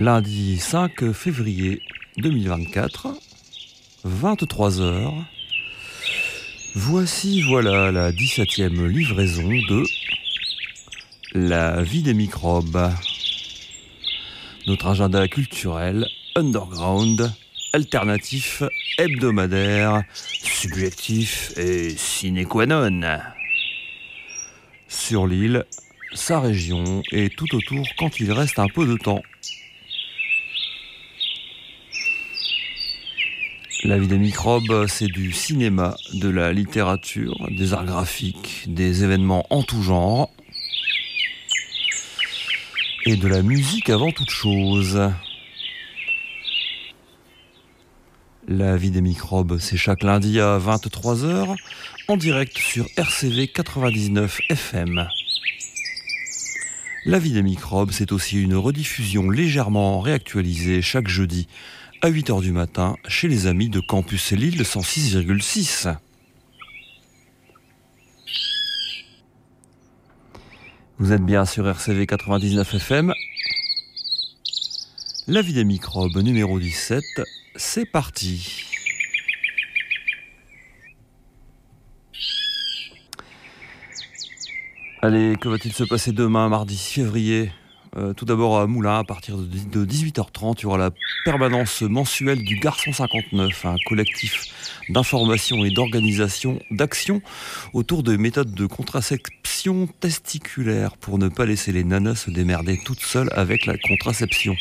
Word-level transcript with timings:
Lundi 0.00 0.58
5 0.58 1.10
février 1.10 1.82
2024, 2.18 3.08
23h. 4.06 5.12
Voici 6.76 7.42
voilà 7.42 7.90
la 7.90 8.12
17e 8.12 8.86
livraison 8.86 9.48
de 9.48 9.82
La 11.32 11.82
vie 11.82 12.02
des 12.02 12.14
microbes. 12.14 12.92
Notre 14.68 14.86
agenda 14.86 15.26
culturel, 15.26 16.06
underground, 16.36 17.32
alternatif, 17.72 18.62
hebdomadaire, 18.98 20.04
subjectif 20.12 21.52
et 21.56 21.90
sine 21.90 22.46
qua 22.46 22.66
non. 22.66 23.00
Sur 24.86 25.26
l'île, 25.26 25.64
sa 26.14 26.38
région 26.38 27.02
et 27.10 27.30
tout 27.30 27.52
autour 27.52 27.84
quand 27.98 28.20
il 28.20 28.30
reste 28.30 28.60
un 28.60 28.68
peu 28.68 28.86
de 28.86 28.96
temps. 28.96 29.22
La 33.88 33.96
vie 33.96 34.06
des 34.06 34.18
microbes, 34.18 34.86
c'est 34.86 35.06
du 35.06 35.32
cinéma, 35.32 35.96
de 36.12 36.28
la 36.28 36.52
littérature, 36.52 37.48
des 37.48 37.72
arts 37.72 37.86
graphiques, 37.86 38.64
des 38.66 39.02
événements 39.02 39.46
en 39.48 39.62
tout 39.62 39.82
genre 39.82 40.30
et 43.06 43.16
de 43.16 43.26
la 43.26 43.40
musique 43.40 43.88
avant 43.88 44.12
toute 44.12 44.28
chose. 44.28 45.10
La 48.46 48.76
vie 48.76 48.90
des 48.90 49.00
microbes, 49.00 49.56
c'est 49.58 49.78
chaque 49.78 50.02
lundi 50.02 50.38
à 50.38 50.58
23h 50.58 51.56
en 52.08 52.16
direct 52.18 52.58
sur 52.58 52.84
RCV 52.98 53.48
99 53.48 54.38
FM. 54.50 55.08
La 57.06 57.18
vie 57.18 57.32
des 57.32 57.42
microbes, 57.42 57.92
c'est 57.92 58.12
aussi 58.12 58.38
une 58.38 58.54
rediffusion 58.54 59.30
légèrement 59.30 60.00
réactualisée 60.00 60.82
chaque 60.82 61.08
jeudi 61.08 61.48
à 62.00 62.10
8h 62.10 62.40
du 62.40 62.52
matin 62.52 62.96
chez 63.08 63.26
les 63.26 63.46
amis 63.46 63.68
de 63.68 63.80
Campus 63.80 64.30
Lille 64.32 64.62
106,6. 64.62 65.96
Vous 70.98 71.12
êtes 71.12 71.24
bien 71.24 71.44
sur 71.44 71.66
RCV 71.66 72.06
99 72.06 72.74
FM. 72.74 73.12
La 75.26 75.42
vie 75.42 75.52
des 75.52 75.64
microbes 75.64 76.18
numéro 76.18 76.58
17, 76.60 77.02
c'est 77.56 77.86
parti. 77.86 78.64
Allez, 85.02 85.36
que 85.40 85.48
va-t-il 85.48 85.72
se 85.72 85.84
passer 85.84 86.12
demain, 86.12 86.48
mardi 86.48 86.76
6 86.76 87.02
février? 87.02 87.52
Euh, 87.96 88.12
tout 88.12 88.24
d'abord 88.24 88.58
à 88.58 88.66
Moulin, 88.66 88.98
à 88.98 89.04
partir 89.04 89.36
de 89.38 89.84
18h30, 89.84 90.56
il 90.58 90.62
y 90.62 90.66
aura 90.66 90.78
la 90.78 90.90
permanence 91.24 91.82
mensuelle 91.82 92.42
du 92.42 92.56
Garçon 92.56 92.92
59, 92.92 93.64
un 93.64 93.76
collectif 93.86 94.46
d'information 94.90 95.64
et 95.64 95.70
d'organisation 95.70 96.58
d'action 96.70 97.22
autour 97.72 98.02
de 98.02 98.16
méthodes 98.16 98.52
de 98.52 98.66
contraception 98.66 99.88
testiculaire 100.00 100.96
pour 100.96 101.18
ne 101.18 101.28
pas 101.28 101.46
laisser 101.46 101.72
les 101.72 101.84
nanas 101.84 102.16
se 102.16 102.30
démerder 102.30 102.78
toutes 102.84 103.00
seules 103.00 103.30
avec 103.32 103.66
la 103.66 103.76
contraception. 103.78 104.54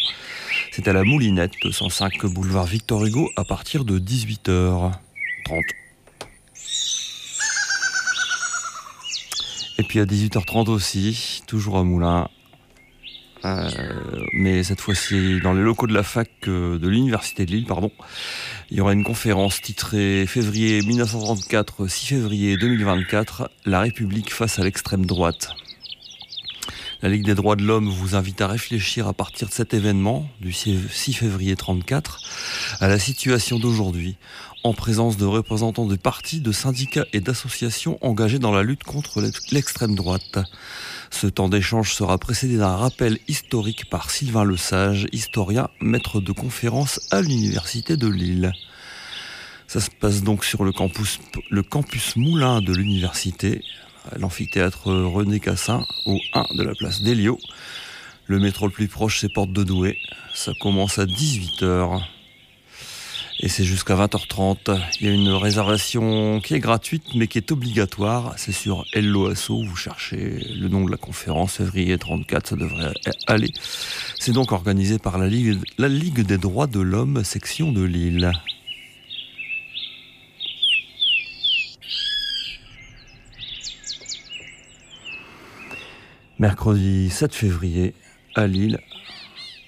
C'est 0.72 0.88
à 0.88 0.94
la 0.94 1.04
Moulinette, 1.04 1.54
105 1.70 2.26
boulevard 2.26 2.66
Victor 2.66 3.06
Hugo, 3.06 3.30
à 3.36 3.44
partir 3.44 3.84
de 3.84 4.00
18h30. 4.00 4.94
Et 9.80 9.84
puis 9.84 10.00
à 10.00 10.06
18h30 10.06 10.70
aussi, 10.70 11.44
toujours 11.46 11.78
à 11.78 11.84
Moulins, 11.84 12.30
euh, 13.46 13.70
mais 14.34 14.64
cette 14.64 14.82
fois-ci 14.82 15.40
dans 15.42 15.54
les 15.54 15.62
locaux 15.62 15.88
de 15.88 15.94
la 15.94 16.04
fac 16.04 16.30
euh, 16.48 16.80
de 16.80 16.88
l'Université 16.88 17.46
de 17.46 17.52
Lille, 17.52 17.66
pardon. 17.66 17.92
Il 18.72 18.78
y 18.78 18.82
aura 18.82 18.94
une 18.94 19.04
conférence 19.04 19.62
titrée 19.62 20.26
Février 20.28 20.82
1934, 20.82 21.88
6 21.88 22.06
février 22.08 22.58
2024, 22.58 23.50
La 23.66 23.80
République 23.82 24.34
face 24.34 24.60
à 24.60 24.64
l'extrême 24.64 25.06
droite. 25.06 25.50
La 27.04 27.10
Ligue 27.10 27.26
des 27.26 27.36
droits 27.36 27.56
de 27.56 27.64
l'homme 27.64 27.90
vous 27.90 28.16
invite 28.16 28.42
à 28.42 28.48
réfléchir 28.48 29.08
à 29.08 29.14
partir 29.14 29.48
de 29.48 29.54
cet 29.54 29.76
événement 29.76 30.28
du 30.42 30.52
6 30.52 31.14
février 31.14 31.56
34 31.56 32.20
à 32.80 32.88
la 32.88 32.98
situation 32.98 33.60
d'aujourd'hui 33.60 34.16
en 34.64 34.74
présence 34.74 35.16
de 35.16 35.26
représentants 35.26 35.86
de 35.86 35.96
partis, 35.96 36.42
de 36.42 36.52
syndicats 36.52 37.06
et 37.14 37.22
d'associations 37.22 38.00
engagés 38.02 38.40
dans 38.40 38.52
la 38.52 38.64
lutte 38.64 38.84
contre 38.84 39.22
l'extrême 39.52 39.96
droite. 39.96 40.40
Ce 41.10 41.28
temps 41.28 41.50
d'échange 41.50 41.94
sera 41.94 42.18
précédé 42.18 42.58
d'un 42.58 42.76
rappel 42.76 43.18
historique 43.28 43.90
par 43.90 44.12
Sylvain 44.12 44.46
Lesage, 44.46 45.08
historien, 45.12 45.70
maître 45.80 46.22
de 46.22 46.32
conférence 46.32 47.00
à 47.12 47.22
l'Université 47.22 47.98
de 47.98 48.08
Lille. 48.08 48.52
Ça 49.68 49.82
se 49.82 49.90
passe 49.90 50.22
donc 50.22 50.46
sur 50.46 50.64
le 50.64 50.72
campus, 50.72 52.16
Moulin 52.16 52.62
de 52.62 52.74
l'université, 52.74 53.62
l'amphithéâtre 54.18 54.94
René 54.94 55.40
Cassin, 55.40 55.86
au 56.06 56.20
1 56.34 56.56
de 56.56 56.64
la 56.64 56.74
place 56.76 57.02
d'Elio. 57.02 57.38
Le 58.28 58.40
métro 58.40 58.68
le 58.68 58.72
plus 58.72 58.88
proche, 58.88 59.20
c'est 59.20 59.32
Porte 59.32 59.52
de 59.52 59.64
Douai. 59.64 59.98
Ça 60.34 60.54
commence 60.60 61.00
à 61.00 61.06
18h. 61.06 62.02
Et 63.40 63.50
c'est 63.50 63.64
jusqu'à 63.64 63.96
20h30. 63.96 64.80
Il 65.00 65.08
y 65.08 65.10
a 65.10 65.14
une 65.14 65.30
réservation 65.30 66.42
qui 66.42 66.56
est 66.56 66.60
gratuite 66.60 67.04
mais 67.14 67.28
qui 67.28 67.38
est 67.38 67.52
obligatoire. 67.52 68.34
C'est 68.38 68.52
sur 68.52 68.86
Helloasso. 68.94 69.64
Vous 69.64 69.76
cherchez 69.76 70.44
le 70.56 70.68
nom 70.70 70.84
de 70.86 70.92
la 70.92 70.98
conférence, 70.98 71.58
février 71.58 71.98
34, 71.98 72.48
ça 72.48 72.56
devrait 72.56 72.94
aller. 73.28 73.52
C'est 74.20 74.32
donc 74.32 74.52
organisé 74.52 74.98
par 74.98 75.20
la 75.20 75.28
Ligue, 75.28 75.60
la 75.78 75.88
Ligue 75.88 76.22
des 76.22 76.40
droits 76.40 76.68
de 76.68 76.80
l'homme, 76.80 77.24
section 77.24 77.72
de 77.72 77.84
Lille. 77.84 78.32
Mercredi 86.40 87.10
7 87.10 87.34
février, 87.34 87.94
à 88.36 88.46
Lille, 88.46 88.80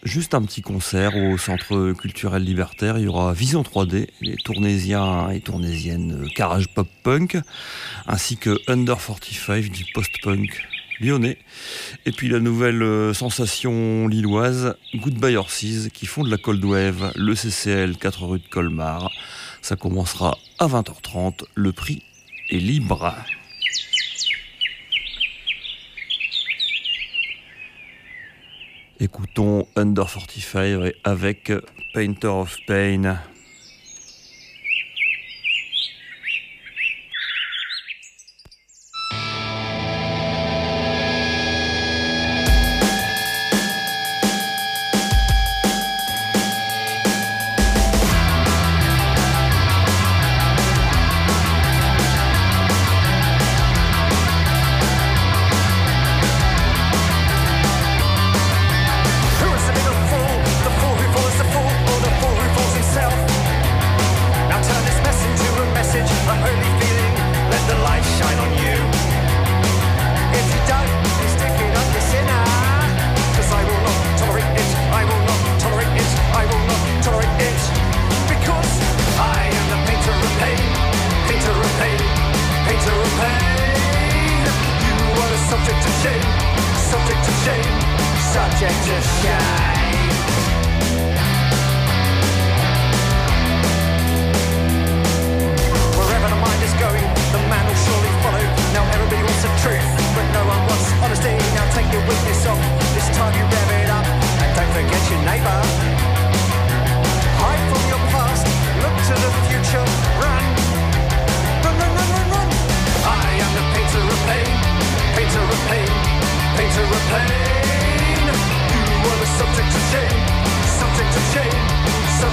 Juste 0.03 0.33
un 0.33 0.41
petit 0.41 0.61
concert 0.61 1.17
au 1.17 1.37
Centre 1.37 1.91
culturel 1.91 2.43
libertaire. 2.43 2.97
Il 2.97 3.03
y 3.03 3.07
aura 3.07 3.33
Vision 3.33 3.63
3D, 3.63 4.07
les 4.21 4.37
tournésiens 4.37 5.29
et 5.29 5.41
tournésiennes 5.41 6.25
Carrage 6.35 6.69
Pop 6.69 6.87
Punk, 7.03 7.37
ainsi 8.07 8.37
que 8.37 8.57
Under 8.67 8.97
45 8.97 9.69
du 9.69 9.83
post-punk 9.93 10.65
lyonnais. 11.01 11.37
Et 12.05 12.13
puis 12.13 12.29
la 12.29 12.39
nouvelle 12.39 12.81
euh, 12.81 13.13
sensation 13.13 14.07
lilloise, 14.07 14.77
Goodbye 14.95 15.35
Horses, 15.35 15.89
qui 15.93 16.05
font 16.05 16.23
de 16.23 16.31
la 16.31 16.37
cold 16.37 16.63
wave, 16.63 17.11
le 17.15 17.35
CCL 17.35 17.97
4 17.97 18.23
rue 18.23 18.39
de 18.39 18.47
Colmar. 18.47 19.11
Ça 19.61 19.75
commencera 19.75 20.37
à 20.59 20.67
20h30. 20.67 21.43
Le 21.55 21.73
prix 21.73 22.03
est 22.49 22.57
libre. 22.57 23.13
Écoutons 29.01 29.65
Under 29.77 30.09
45 30.09 30.93
avec 31.05 31.53
Painter 31.93 32.27
of 32.27 32.57
Pain. 32.67 33.17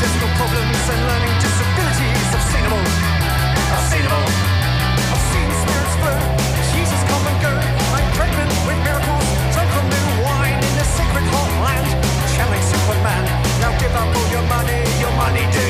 autismal 0.00 0.32
problems 0.40 0.84
and 0.88 1.00
learning 1.04 1.36
disabilities. 1.44 2.24
I've 2.32 2.46
seen 2.48 2.64
them 2.64 2.72
all. 2.72 2.88
I've 3.68 3.84
seen 3.92 4.00
them 4.00 4.16
all. 4.16 4.32
I've 5.12 5.24
seen 5.28 5.48
spirits 5.60 5.96
burn, 6.00 6.24
Jesus 6.72 7.00
come 7.04 7.24
and 7.28 7.38
go. 7.44 7.52
I'm 7.92 8.08
pregnant 8.16 8.48
with 8.64 8.80
miracles. 8.80 9.28
Drunk 9.52 9.68
on 9.76 9.84
new 9.92 10.24
wine 10.24 10.56
in 10.56 10.74
the 10.80 10.86
sacred 10.96 11.28
homeland. 11.28 11.88
Challenge 12.32 12.64
Superman. 12.64 13.24
Now 13.60 13.76
give 13.76 13.92
up 13.92 14.08
all 14.16 14.28
your 14.32 14.44
money. 14.48 14.80
Your 15.04 15.12
money 15.20 15.44
due. 15.52 15.69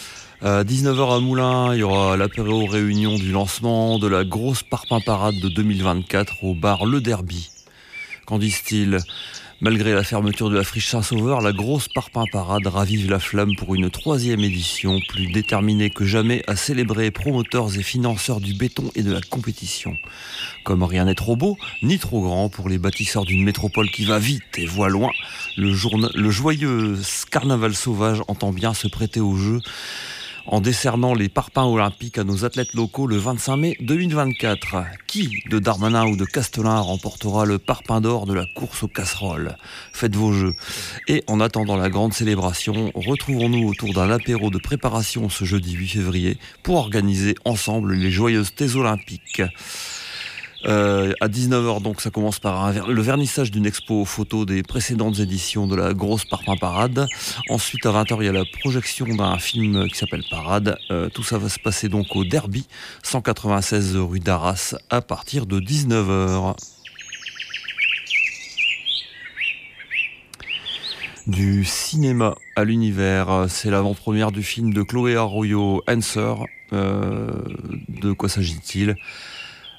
À 0.43 0.63
19h 0.63 1.17
à 1.17 1.19
Moulins, 1.19 1.75
il 1.75 1.81
y 1.81 1.83
aura 1.83 2.17
l'apéro 2.17 2.65
réunion 2.65 3.15
du 3.15 3.31
lancement 3.31 3.99
de 3.99 4.07
la 4.07 4.23
grosse 4.23 4.63
parpaing 4.63 4.99
parade 4.99 5.35
de 5.35 5.49
2024 5.49 6.43
au 6.43 6.55
bar 6.55 6.87
Le 6.87 6.99
Derby. 6.99 7.47
Qu'en 8.25 8.39
disent-ils? 8.39 8.97
Malgré 9.63 9.93
la 9.93 10.01
fermeture 10.01 10.49
de 10.49 10.57
la 10.57 10.63
friche 10.63 10.89
Saint-Sauveur, 10.89 11.41
la 11.41 11.51
grosse 11.51 11.87
parpaing 11.87 12.25
parade 12.31 12.65
ravive 12.65 13.07
la 13.07 13.19
flamme 13.19 13.55
pour 13.55 13.75
une 13.75 13.91
troisième 13.91 14.39
édition, 14.39 14.99
plus 15.09 15.27
déterminée 15.27 15.91
que 15.91 16.05
jamais 16.05 16.41
à 16.47 16.55
célébrer 16.55 17.11
promoteurs 17.11 17.77
et 17.77 17.83
financeurs 17.83 18.41
du 18.41 18.55
béton 18.55 18.89
et 18.95 19.03
de 19.03 19.11
la 19.11 19.21
compétition. 19.21 19.95
Comme 20.63 20.81
rien 20.81 21.05
n'est 21.05 21.13
trop 21.13 21.35
beau, 21.35 21.59
ni 21.83 21.99
trop 21.99 22.21
grand 22.21 22.49
pour 22.49 22.67
les 22.67 22.79
bâtisseurs 22.79 23.25
d'une 23.25 23.43
métropole 23.43 23.91
qui 23.91 24.05
va 24.05 24.17
vite 24.17 24.57
et 24.57 24.65
voit 24.65 24.89
loin, 24.89 25.11
le 25.55 26.31
joyeux 26.31 26.97
carnaval 27.29 27.75
sauvage 27.75 28.23
entend 28.27 28.51
bien 28.51 28.73
se 28.73 28.87
prêter 28.87 29.19
au 29.19 29.37
jeu 29.37 29.59
en 30.45 30.61
décernant 30.61 31.13
les 31.13 31.29
parpaings 31.29 31.65
olympiques 31.65 32.17
à 32.17 32.23
nos 32.23 32.45
athlètes 32.45 32.73
locaux 32.73 33.07
le 33.07 33.17
25 33.17 33.57
mai 33.57 33.77
2024. 33.81 34.83
Qui 35.07 35.43
de 35.49 35.59
Darmanin 35.59 36.07
ou 36.07 36.15
de 36.15 36.25
Castelin 36.25 36.79
remportera 36.79 37.45
le 37.45 37.59
parpaing 37.59 38.01
d'or 38.01 38.25
de 38.25 38.33
la 38.33 38.45
course 38.55 38.83
aux 38.83 38.87
casseroles? 38.87 39.57
Faites 39.93 40.15
vos 40.15 40.33
jeux. 40.33 40.55
Et 41.07 41.23
en 41.27 41.39
attendant 41.39 41.77
la 41.77 41.89
grande 41.89 42.13
célébration, 42.13 42.91
retrouvons-nous 42.95 43.67
autour 43.67 43.93
d'un 43.93 44.09
apéro 44.09 44.49
de 44.49 44.57
préparation 44.57 45.29
ce 45.29 45.45
jeudi 45.45 45.73
8 45.73 45.87
février 45.87 46.37
pour 46.63 46.77
organiser 46.77 47.35
ensemble 47.45 47.93
les 47.93 48.11
joyeuses 48.11 48.53
thèses 48.55 48.75
olympiques. 48.75 49.41
Euh, 50.65 51.13
à 51.21 51.27
19h, 51.27 51.81
donc, 51.81 52.01
ça 52.01 52.09
commence 52.09 52.39
par 52.39 52.71
le 52.87 53.01
vernissage 53.01 53.51
d'une 53.51 53.65
expo 53.65 54.05
photo 54.05 54.45
des 54.45 54.63
précédentes 54.63 55.19
éditions 55.19 55.67
de 55.67 55.75
la 55.75 55.93
grosse 55.93 56.25
Parpaing 56.25 56.57
Parade. 56.57 57.07
Ensuite, 57.49 57.85
à 57.85 57.91
20h, 57.91 58.17
il 58.19 58.25
y 58.25 58.29
a 58.29 58.33
la 58.33 58.45
projection 58.61 59.07
d'un 59.07 59.37
film 59.37 59.87
qui 59.87 59.97
s'appelle 59.97 60.23
Parade. 60.29 60.77
Euh, 60.91 61.09
tout 61.09 61.23
ça 61.23 61.37
va 61.37 61.49
se 61.49 61.59
passer 61.59 61.89
donc 61.89 62.15
au 62.15 62.23
Derby, 62.23 62.67
196 63.03 63.95
rue 63.97 64.19
d'Arras, 64.19 64.75
à 64.89 65.01
partir 65.01 65.45
de 65.45 65.59
19h. 65.59 66.55
Du 71.27 71.65
cinéma 71.65 72.35
à 72.55 72.63
l'univers, 72.63 73.45
c'est 73.47 73.69
l'avant-première 73.69 74.31
du 74.31 74.41
film 74.41 74.73
de 74.73 74.81
Chloé 74.81 75.15
Arroyo, 75.15 75.83
Answer. 75.87 76.33
Euh, 76.73 77.29
de 77.89 78.11
quoi 78.11 78.29
s'agit-il? 78.29 78.95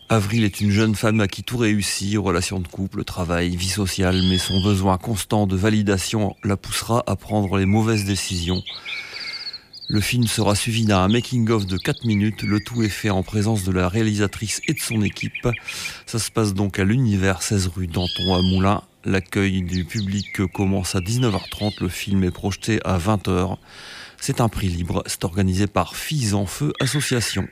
Avril 0.08 0.44
est 0.44 0.60
une 0.60 0.70
jeune 0.70 0.94
femme 0.94 1.20
à 1.20 1.28
qui 1.28 1.42
tout 1.42 1.56
réussit, 1.56 2.18
relations 2.18 2.60
de 2.60 2.68
couple, 2.68 3.04
travail, 3.04 3.56
vie 3.56 3.68
sociale, 3.68 4.20
mais 4.28 4.36
son 4.36 4.62
besoin 4.62 4.98
constant 4.98 5.46
de 5.46 5.56
validation 5.56 6.36
la 6.44 6.56
poussera 6.56 7.02
à 7.06 7.16
prendre 7.16 7.56
les 7.56 7.64
mauvaises 7.64 8.04
décisions. 8.04 8.62
Le 9.88 10.00
film 10.00 10.26
sera 10.26 10.54
suivi 10.54 10.84
d'un 10.84 11.08
making-of 11.08 11.66
de 11.66 11.76
4 11.76 12.04
minutes, 12.04 12.42
le 12.42 12.60
tout 12.60 12.82
est 12.82 12.88
fait 12.88 13.10
en 13.10 13.22
présence 13.22 13.64
de 13.64 13.72
la 13.72 13.88
réalisatrice 13.88 14.60
et 14.68 14.74
de 14.74 14.80
son 14.80 15.02
équipe. 15.02 15.48
Ça 16.06 16.18
se 16.18 16.30
passe 16.30 16.54
donc 16.54 16.78
à 16.78 16.84
l'univers 16.84 17.42
16 17.42 17.68
rue 17.68 17.86
Danton 17.86 18.34
à 18.34 18.42
Moulins. 18.42 18.82
L'accueil 19.04 19.62
du 19.62 19.84
public 19.84 20.46
commence 20.52 20.94
à 20.94 21.00
19h30, 21.00 21.82
le 21.82 21.88
film 21.88 22.22
est 22.24 22.30
projeté 22.30 22.80
à 22.84 22.98
20h. 22.98 23.56
C'est 24.18 24.40
un 24.40 24.48
prix 24.48 24.68
libre, 24.68 25.02
c'est 25.06 25.24
organisé 25.24 25.66
par 25.66 25.96
Filles 25.96 26.34
en 26.34 26.46
Feu 26.46 26.72
Association. 26.80 27.48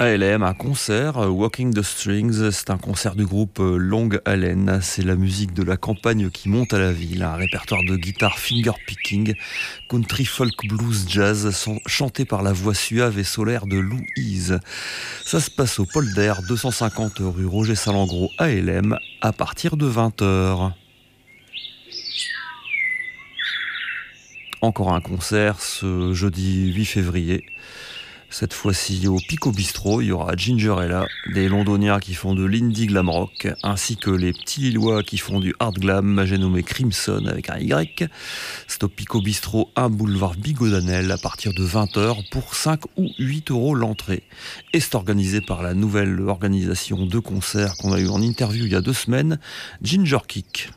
ALM, 0.00 0.42
un 0.42 0.54
concert, 0.54 1.18
euh, 1.18 1.28
Walking 1.28 1.72
the 1.72 1.82
Strings, 1.82 2.50
c'est 2.50 2.70
un 2.70 2.78
concert 2.78 3.14
du 3.14 3.24
groupe 3.24 3.60
euh, 3.60 3.76
Long 3.76 4.08
Halen. 4.24 4.80
C'est 4.82 5.04
la 5.04 5.14
musique 5.14 5.54
de 5.54 5.62
la 5.62 5.76
campagne 5.76 6.30
qui 6.30 6.48
monte 6.48 6.74
à 6.74 6.80
la 6.80 6.90
ville, 6.90 7.22
un 7.22 7.36
répertoire 7.36 7.80
de 7.84 7.96
guitare 7.96 8.36
finger 8.40 8.72
picking, 8.88 9.34
country 9.88 10.24
folk 10.24 10.66
blues 10.66 11.04
jazz, 11.08 11.68
chanté 11.86 12.24
par 12.24 12.42
la 12.42 12.52
voix 12.52 12.74
suave 12.74 13.20
et 13.20 13.24
solaire 13.24 13.66
de 13.66 13.76
Louise. 13.76 14.58
Ça 15.24 15.38
se 15.38 15.48
passe 15.48 15.78
au 15.78 15.86
Polder, 15.86 16.34
250 16.48 17.12
rue 17.20 17.46
Roger 17.46 17.76
Salengro, 17.76 18.30
ALM, 18.38 18.98
à 19.20 19.32
partir 19.32 19.76
de 19.76 19.88
20h. 19.88 20.72
Encore 24.60 24.92
un 24.92 25.00
concert 25.00 25.60
ce 25.60 26.14
jeudi 26.14 26.72
8 26.72 26.84
février 26.84 27.44
cette 28.34 28.52
fois-ci 28.52 29.06
au 29.06 29.18
Pico 29.18 29.52
Bistro, 29.52 30.00
il 30.00 30.06
y 30.06 30.12
aura 30.12 30.34
Gingerella, 30.36 31.06
des 31.32 31.48
londoniens 31.48 32.00
qui 32.00 32.14
font 32.14 32.34
de 32.34 32.44
l'indie 32.44 32.86
glam 32.86 33.08
rock, 33.08 33.46
ainsi 33.62 33.96
que 33.96 34.10
les 34.10 34.32
petits 34.32 34.60
lillois 34.60 35.04
qui 35.04 35.18
font 35.18 35.38
du 35.38 35.54
hard 35.60 35.78
glam, 35.78 36.24
j'ai 36.26 36.36
nommé 36.36 36.64
Crimson 36.64 37.26
avec 37.26 37.48
un 37.48 37.58
Y. 37.58 38.08
C'est 38.66 38.82
au 38.82 38.88
Pico 38.88 39.22
Bistro, 39.22 39.70
un 39.76 39.88
boulevard 39.88 40.34
Bigodanel 40.34 41.12
à 41.12 41.16
partir 41.16 41.52
de 41.54 41.64
20h 41.64 42.28
pour 42.30 42.56
5 42.56 42.80
ou 42.96 43.08
8 43.20 43.52
euros 43.52 43.76
l'entrée. 43.76 44.24
Et 44.72 44.80
c'est 44.80 44.96
organisé 44.96 45.40
par 45.40 45.62
la 45.62 45.74
nouvelle 45.74 46.20
organisation 46.22 47.06
de 47.06 47.18
concerts 47.20 47.76
qu'on 47.76 47.92
a 47.92 48.00
eu 48.00 48.08
en 48.08 48.20
interview 48.20 48.64
il 48.64 48.72
y 48.72 48.76
a 48.76 48.80
deux 48.80 48.94
semaines, 48.94 49.38
Ginger 49.80 50.26
Kick. 50.26 50.70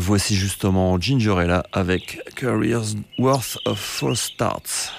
Voici 0.00 0.36
justement 0.36 0.96
Gingerella 1.00 1.64
avec 1.72 2.20
Careers 2.36 2.94
Worth 3.18 3.58
of 3.64 3.80
False 3.80 4.20
Starts. 4.20 4.92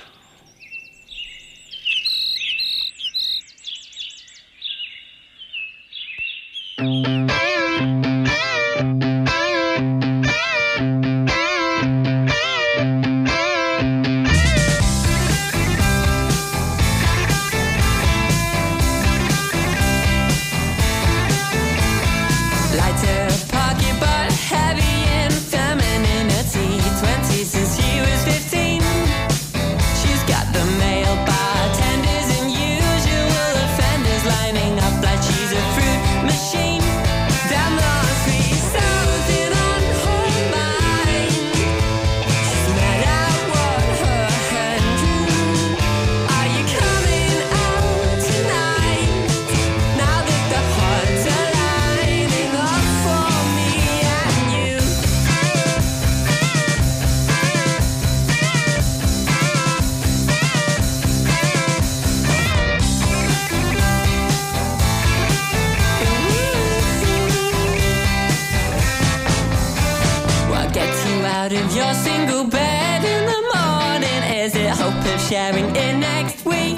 Out 71.39 71.53
of 71.53 71.73
your 71.73 71.93
single 71.93 72.43
bed 72.43 73.01
in 73.01 73.23
the 73.25 73.41
morning? 73.55 74.21
Is 74.43 74.55
it 74.55 74.71
hope 74.71 75.05
of 75.13 75.21
sharing 75.21 75.69
it 75.73 75.95
next 75.97 76.43
week? 76.43 76.77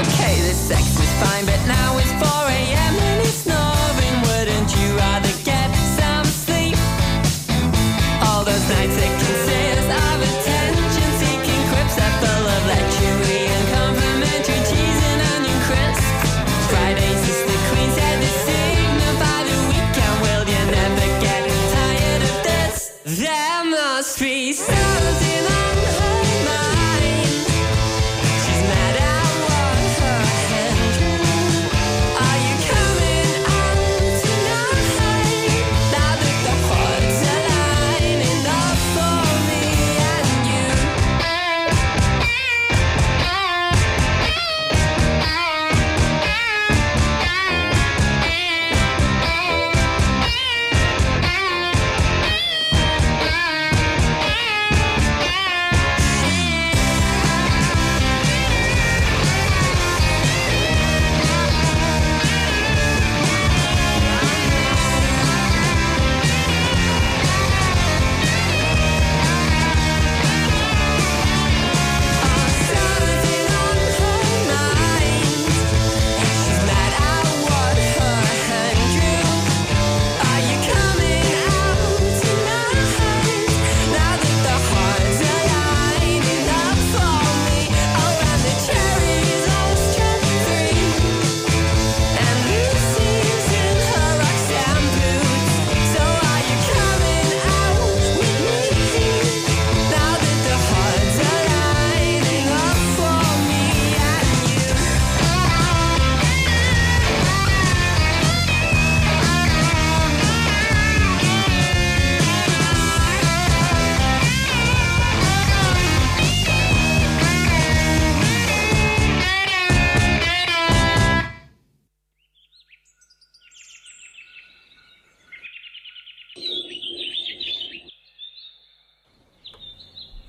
Okay, 0.00 0.34
the 0.46 0.54
sex 0.68 0.84
is 1.04 1.12
fine, 1.20 1.44
but 1.44 1.60
now 1.66 1.98
it's 1.98 2.12
4 2.12 2.48
a.m. 2.58 3.13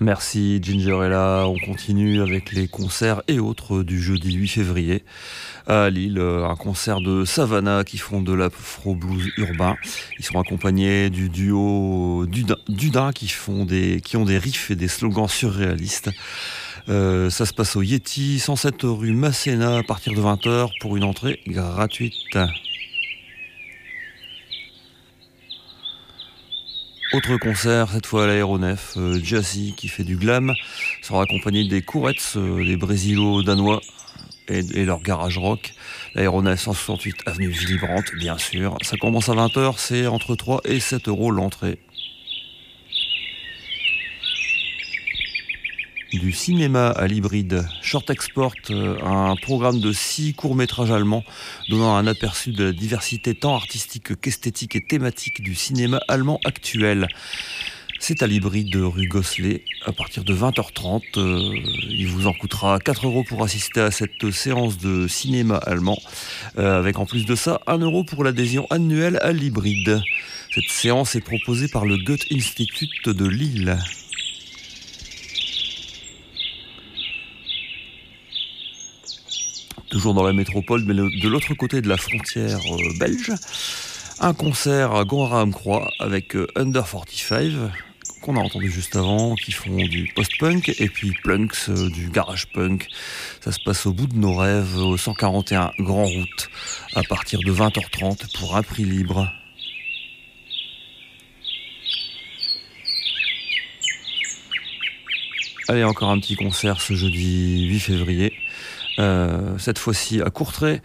Merci 0.06 0.60
Gingerella. 0.62 1.48
On 1.48 1.58
continue 1.58 2.22
avec 2.22 2.52
les 2.52 2.68
concerts 2.68 3.24
et 3.28 3.40
autres 3.40 3.82
du 3.82 4.00
jeudi 4.00 4.34
8 4.34 4.48
février 4.48 5.04
à 5.66 5.90
Lille. 5.90 6.20
euh, 6.20 6.46
Un 6.48 6.56
concert 6.56 7.02
de 7.02 7.26
Savannah 7.26 7.84
qui 7.84 7.98
font 7.98 8.22
de 8.22 8.32
l'afro-blues 8.32 9.32
urbain. 9.38 9.76
Ils 10.20 10.24
sont 10.24 10.40
accompagnés 10.40 11.10
du 11.10 11.30
duo 11.30 12.28
Dudin, 12.28 13.14
qui 13.14 13.34
ont 13.50 13.66
des 13.66 14.38
riffs 14.38 14.70
et 14.70 14.76
des 14.76 14.90
slogans 14.90 15.28
surréalistes. 15.28 16.12
Euh, 16.88 17.32
ça 17.32 17.48
se 17.48 17.54
passe 17.54 17.76
au 17.76 17.82
Yeti, 17.82 18.38
107 18.38 18.76
rue 18.84 19.12
Masséna 19.12 19.80
à 19.80 19.84
partir 19.84 20.14
de 20.14 20.22
20h 20.22 20.70
pour 20.82 20.98
une 20.98 21.04
entrée 21.04 21.40
gratuite. 21.48 22.38
Autre 27.14 27.38
concert, 27.38 27.90
cette 27.92 28.08
fois 28.08 28.24
à 28.24 28.28
l'aéronef, 28.28 28.94
euh, 28.98 29.20
Jazzy 29.24 29.74
qui 29.78 29.88
fait 29.88 30.04
du 30.04 30.16
glam, 30.16 30.54
sera 31.02 31.22
accompagné 31.22 31.64
des 31.68 31.82
Courettes, 31.82 32.34
euh, 32.36 32.66
des 32.66 32.78
Brésilo-Danois 32.78 33.82
et, 34.48 34.60
et 34.74 34.86
leur 34.86 35.02
garage 35.02 35.38
rock. 35.38 35.74
L'aéronef 36.16 36.60
168 36.60 37.18
avenue 37.28 37.48
Willy 37.50 37.80
bien 38.18 38.38
sûr. 38.38 38.78
Ça 38.82 38.98
commence 38.98 39.30
à 39.30 39.34
20h, 39.34 39.76
c'est 39.78 40.08
entre 40.08 40.36
3 40.36 40.62
et 40.66 40.80
7 40.80 41.08
euros 41.08 41.30
l'entrée. 41.30 41.78
Du 46.20 46.32
cinéma 46.32 46.88
à 46.88 47.08
l'hybride, 47.08 47.68
Short 47.82 48.10
Export, 48.10 48.54
euh, 48.70 48.98
un 49.04 49.36
programme 49.36 49.80
de 49.80 49.92
six 49.92 50.34
courts-métrages 50.34 50.90
allemands 50.90 51.24
donnant 51.70 51.96
un 51.96 52.08
aperçu 52.08 52.52
de 52.52 52.66
la 52.66 52.72
diversité 52.72 53.36
tant 53.36 53.54
artistique 53.54 54.20
qu'esthétique 54.22 54.76
et 54.78 54.82
thématique 54.82 55.42
du 55.42 55.56
cinéma 55.56 56.00
allemand 56.08 56.40
actuel. 56.46 57.08
C'est 58.00 58.24
à 58.24 58.28
l'hybride 58.28 58.72
de 58.72 58.82
rue 58.82 59.08
Gosselet 59.08 59.64
à 59.86 59.92
partir 59.92 60.24
de 60.24 60.34
20h30. 60.34 61.02
euh, 61.18 61.54
il 61.90 62.08
vous 62.08 62.28
en 62.28 62.34
coûtera 62.34 62.80
4 62.80 63.08
euros 63.08 63.24
pour 63.28 63.44
assister 63.44 63.82
à 63.82 63.92
cette 63.92 64.32
séance 64.32 64.78
de 64.78 65.08
cinéma 65.08 65.58
allemand, 65.58 65.98
euh, 66.58 66.80
avec 66.80 66.98
en 66.98 67.06
plus 67.06 67.26
de 67.26 67.36
ça 67.36 67.62
1 67.68 67.80
euro 67.80 68.04
pour 68.04 68.24
l'adhésion 68.24 68.68
annuelle 68.70 69.20
à 69.22 69.32
l'hybride. 69.34 70.02
Cette 70.54 70.70
séance 70.70 71.16
est 71.16 71.22
proposée 71.26 71.68
par 71.68 71.86
le 71.86 71.98
Goethe 71.98 72.26
Institut 72.32 72.88
de 73.06 73.26
Lille. 73.26 73.78
Toujours 79.90 80.14
dans 80.14 80.24
la 80.24 80.34
métropole, 80.34 80.84
mais 80.86 80.94
de 80.94 81.28
l'autre 81.28 81.54
côté 81.54 81.82
de 81.82 81.90
la 81.90 81.98
frontière 81.98 82.60
euh, 82.60 83.00
belge. 83.00 83.32
Un 84.20 84.34
concert 84.34 84.96
à 84.96 85.04
Gonraham-Croix 85.04 85.92
avec 86.00 86.36
euh, 86.36 86.48
Under 86.56 86.86
45, 86.90 87.52
qu'on 88.22 88.38
a 88.38 88.40
entendu 88.40 88.72
juste 88.72 88.96
avant, 88.96 89.36
qui 89.36 89.52
font 89.52 89.76
du 89.76 90.12
post-punk, 90.16 90.74
et 90.80 90.90
puis 90.90 91.14
Plunks, 91.24 91.70
euh, 91.70 91.90
du 91.90 92.10
garage 92.10 92.48
punk. 92.48 92.88
Ça 93.42 93.52
se 93.52 93.60
passe 93.64 93.86
au 93.86 93.94
bout 93.94 94.08
de 94.08 94.16
nos 94.18 94.36
rêves, 94.36 94.78
au 94.78 94.98
141 94.98 95.72
Grand 95.80 96.06
Route, 96.06 96.50
à 96.96 97.04
partir 97.04 97.40
de 97.40 97.52
20h30 97.52 98.38
pour 98.38 98.56
un 98.56 98.64
prix 98.64 98.86
libre. 98.86 99.30
Allez, 105.68 105.84
encore 105.84 106.12
un 106.12 106.20
petit 106.20 106.36
concert 106.36 106.80
ce 106.80 106.94
jeudi 106.94 107.68
8 107.68 107.80
février. 107.80 108.34
Euh, 109.00 109.58
cette 109.58 109.80
fois-ci 109.80 110.22
à 110.22 110.30
Courtrai, 110.30 110.82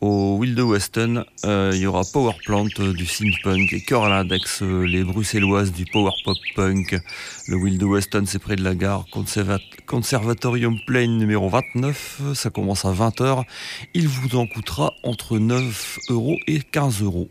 au 0.00 0.36
Wilde 0.38 0.58
Weston, 0.58 1.24
euh, 1.44 1.70
il 1.74 1.80
y 1.82 1.86
aura 1.86 2.02
Power 2.12 2.32
Plant 2.44 2.66
euh, 2.80 2.92
du 2.92 3.06
synth 3.06 3.40
punk 3.44 3.72
et 3.72 3.84
euh, 3.92 4.82
les 4.84 5.04
bruxelloises 5.04 5.70
du 5.72 5.84
power 5.84 6.10
pop 6.24 6.36
punk. 6.56 6.96
Le 7.46 7.56
Wilde 7.56 7.84
Weston, 7.84 8.24
c'est 8.26 8.40
près 8.40 8.56
de 8.56 8.64
la 8.64 8.74
gare 8.74 9.06
Conservat- 9.12 9.60
Conservatorium 9.86 10.76
Plain 10.88 11.06
numéro 11.06 11.48
29. 11.48 12.22
Ça 12.34 12.50
commence 12.50 12.84
à 12.84 12.92
20h. 12.92 13.44
Il 13.94 14.08
vous 14.08 14.34
en 14.36 14.48
coûtera 14.48 14.92
entre 15.04 15.38
9 15.38 15.98
euros 16.10 16.36
et 16.48 16.58
15 16.60 17.02
euros. 17.02 17.28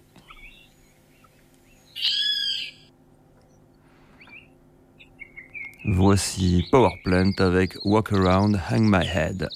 Voici 5.85 6.63
Power 6.71 6.91
Plant 7.03 7.31
avec 7.39 7.73
Walk 7.83 8.13
Around, 8.13 8.59
Hang 8.69 8.83
My 8.83 9.05
Head. 9.05 9.49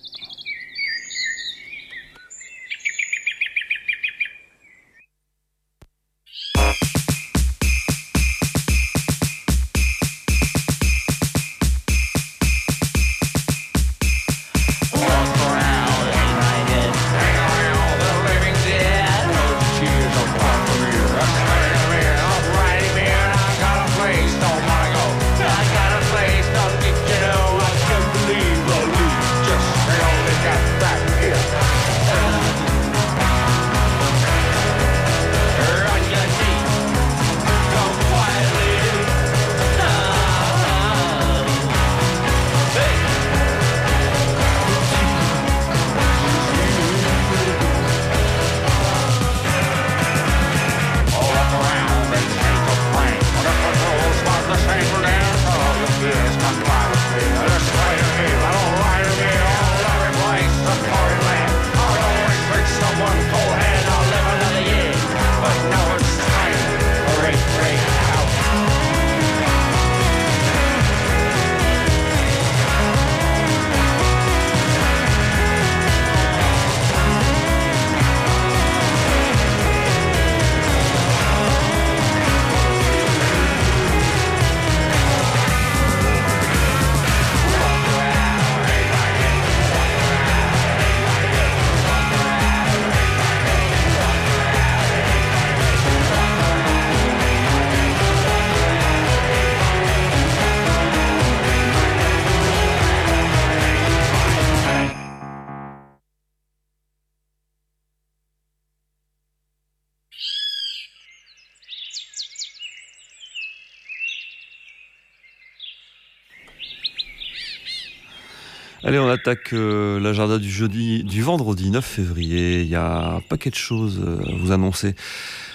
Attaque 119.15 119.53
euh, 119.53 119.99
l'agenda 119.99 120.37
du 120.37 120.51
jeudi, 120.51 121.03
du 121.03 121.21
vendredi 121.21 121.71
9 121.71 121.83
février. 121.83 122.61
Il 122.61 122.67
y 122.67 122.75
a 122.75 123.15
un 123.15 123.21
paquet 123.21 123.49
de 123.49 123.55
choses 123.55 124.01
euh, 124.05 124.19
à 124.27 124.35
vous 124.35 124.51
annoncer. 124.51 124.93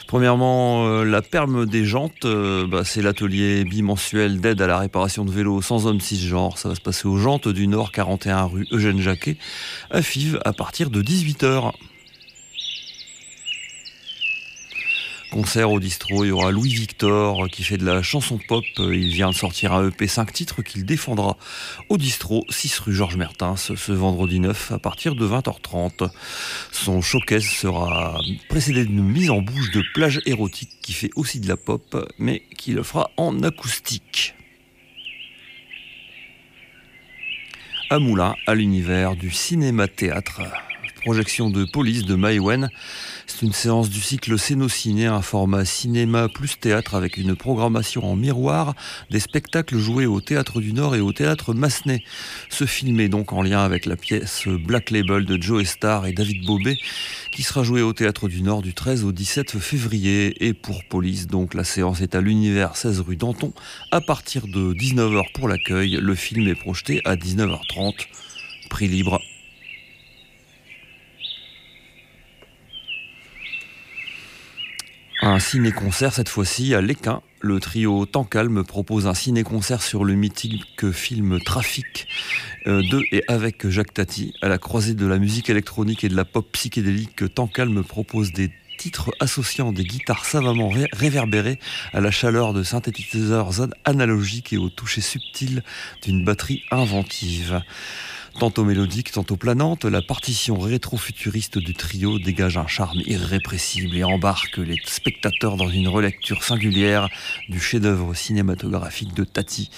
Premièrement, 0.06 0.86
euh, 0.86 1.04
la 1.04 1.20
perme 1.20 1.66
des 1.66 1.84
jantes, 1.84 2.26
bah, 2.26 2.82
c'est 2.84 3.02
l'atelier 3.02 3.64
bimensuel 3.64 4.40
d'aide 4.40 4.60
à 4.62 4.66
la 4.66 4.78
réparation 4.78 5.24
de 5.24 5.30
vélos 5.30 5.62
sans 5.62 5.86
homme 5.86 6.00
cisgenre. 6.00 6.58
Ça 6.58 6.70
va 6.70 6.74
se 6.74 6.80
passer 6.80 7.06
aux 7.06 7.18
jantes 7.18 7.48
du 7.48 7.68
Nord, 7.68 7.92
41 7.92 8.44
rue 8.44 8.66
Eugène 8.72 9.00
Jacquet, 9.00 9.36
à 9.90 10.02
Fives, 10.02 10.40
à 10.44 10.52
partir 10.52 10.90
de 10.90 11.02
18h. 11.02 11.72
Concert 15.30 15.70
au 15.70 15.78
distro, 15.78 16.24
il 16.24 16.28
y 16.28 16.30
aura 16.32 16.50
Louis 16.50 16.74
Victor 16.74 17.48
qui 17.48 17.62
fait 17.62 17.76
de 17.76 17.86
la 17.86 18.02
chanson 18.02 18.40
pop. 18.48 18.64
Il 18.78 19.12
vient 19.12 19.30
de 19.30 19.34
sortir 19.34 19.72
un 19.72 19.88
EP 19.88 20.08
5 20.08 20.32
titres 20.32 20.62
qu'il 20.62 20.84
défendra 20.84 21.36
au 21.88 21.98
distro 21.98 22.44
6 22.48 22.78
rue 22.80 22.94
Georges 22.94 23.16
Mertins 23.16 23.54
ce 23.56 23.92
vendredi 23.92 24.40
9 24.40 24.72
à 24.72 24.78
partir 24.80 25.14
de 25.14 25.24
20h30. 25.24 26.10
Son 26.72 27.00
showcase 27.00 27.44
sera 27.44 28.18
précédé 28.48 28.84
d'une 28.84 29.04
mise 29.04 29.30
en 29.30 29.40
bouche 29.40 29.70
de 29.70 29.84
plage 29.94 30.20
érotique 30.26 30.70
qui 30.82 30.92
fait 30.92 31.10
aussi 31.14 31.38
de 31.38 31.46
la 31.46 31.56
pop 31.56 32.12
mais 32.18 32.42
qui 32.58 32.72
le 32.72 32.82
fera 32.82 33.10
en 33.16 33.40
acoustique. 33.44 34.34
À 37.88 37.98
à 38.46 38.54
l'univers 38.54 39.14
du 39.14 39.30
cinéma-théâtre 39.30 40.42
projection 41.00 41.50
de 41.50 41.64
Police 41.64 42.04
de 42.04 42.14
Maïwen. 42.14 42.70
C'est 43.32 43.46
une 43.46 43.52
séance 43.52 43.88
du 43.88 44.00
cycle 44.00 44.36
Cénociné, 44.36 45.06
un 45.06 45.22
format 45.22 45.64
cinéma 45.64 46.28
plus 46.28 46.58
théâtre 46.58 46.96
avec 46.96 47.16
une 47.16 47.36
programmation 47.36 48.04
en 48.04 48.16
miroir 48.16 48.74
des 49.08 49.20
spectacles 49.20 49.78
joués 49.78 50.06
au 50.06 50.20
Théâtre 50.20 50.60
du 50.60 50.72
Nord 50.72 50.96
et 50.96 51.00
au 51.00 51.12
Théâtre 51.12 51.54
Massenet. 51.54 52.02
Ce 52.48 52.66
film 52.66 52.98
est 52.98 53.08
donc 53.08 53.32
en 53.32 53.42
lien 53.42 53.60
avec 53.60 53.86
la 53.86 53.94
pièce 53.94 54.48
Black 54.48 54.90
Label 54.90 55.24
de 55.26 55.40
Joe 55.40 55.64
Star 55.64 56.06
et 56.06 56.12
David 56.12 56.44
Bobet 56.44 56.76
qui 57.30 57.44
sera 57.44 57.62
joué 57.62 57.82
au 57.82 57.92
Théâtre 57.92 58.26
du 58.26 58.42
Nord 58.42 58.62
du 58.62 58.74
13 58.74 59.04
au 59.04 59.12
17 59.12 59.60
février. 59.60 60.44
Et 60.44 60.52
pour 60.52 60.82
Police, 60.84 61.28
donc 61.28 61.54
la 61.54 61.64
séance 61.64 62.00
est 62.00 62.16
à 62.16 62.20
l'univers 62.20 62.76
16 62.76 63.00
rue 63.00 63.16
Danton 63.16 63.52
à 63.92 64.00
partir 64.00 64.48
de 64.48 64.74
19h 64.74 65.32
pour 65.34 65.46
l'accueil. 65.46 65.98
Le 66.02 66.14
film 66.16 66.48
est 66.48 66.56
projeté 66.56 67.00
à 67.04 67.14
19h30. 67.14 67.94
Prix 68.68 68.88
libre. 68.88 69.20
Un 75.22 75.38
ciné-concert 75.38 76.14
cette 76.14 76.30
fois-ci 76.30 76.74
à 76.74 76.80
l'Équin. 76.80 77.20
Le 77.42 77.60
trio 77.60 78.06
Temps 78.06 78.26
propose 78.66 79.06
un 79.06 79.12
ciné-concert 79.12 79.82
sur 79.82 80.02
le 80.02 80.14
mythique 80.14 80.90
film 80.92 81.38
Trafic 81.44 82.06
euh, 82.66 82.80
de 82.90 83.02
et 83.12 83.22
avec 83.28 83.68
Jacques 83.68 83.92
Tati. 83.92 84.32
À 84.40 84.48
la 84.48 84.56
croisée 84.56 84.94
de 84.94 85.06
la 85.06 85.18
musique 85.18 85.50
électronique 85.50 86.04
et 86.04 86.08
de 86.08 86.16
la 86.16 86.24
pop 86.24 86.50
psychédélique, 86.52 87.34
Temps 87.34 87.48
Calme 87.48 87.84
propose 87.84 88.32
des 88.32 88.50
titres 88.78 89.10
associant 89.20 89.72
des 89.72 89.84
guitares 89.84 90.24
savamment 90.24 90.70
réverbérées 90.94 91.58
à 91.92 92.00
la 92.00 92.10
chaleur 92.10 92.54
de 92.54 92.62
synthétiseurs 92.62 93.68
analogiques 93.84 94.54
et 94.54 94.56
au 94.56 94.70
toucher 94.70 95.02
subtil 95.02 95.62
d'une 96.02 96.24
batterie 96.24 96.62
inventive. 96.70 97.60
Tantôt 98.40 98.64
mélodique, 98.64 99.12
tantôt 99.12 99.36
planante, 99.36 99.84
la 99.84 100.00
partition 100.00 100.58
rétro-futuriste 100.58 101.58
du 101.58 101.74
trio 101.74 102.18
dégage 102.18 102.56
un 102.56 102.66
charme 102.66 103.02
irrépressible 103.04 103.94
et 103.94 104.02
embarque 104.02 104.56
les 104.56 104.78
spectateurs 104.86 105.58
dans 105.58 105.68
une 105.68 105.88
relecture 105.88 106.42
singulière 106.42 107.10
du 107.50 107.60
chef-d'œuvre 107.60 108.14
cinématographique 108.14 109.12
de 109.12 109.24
Tati. 109.24 109.70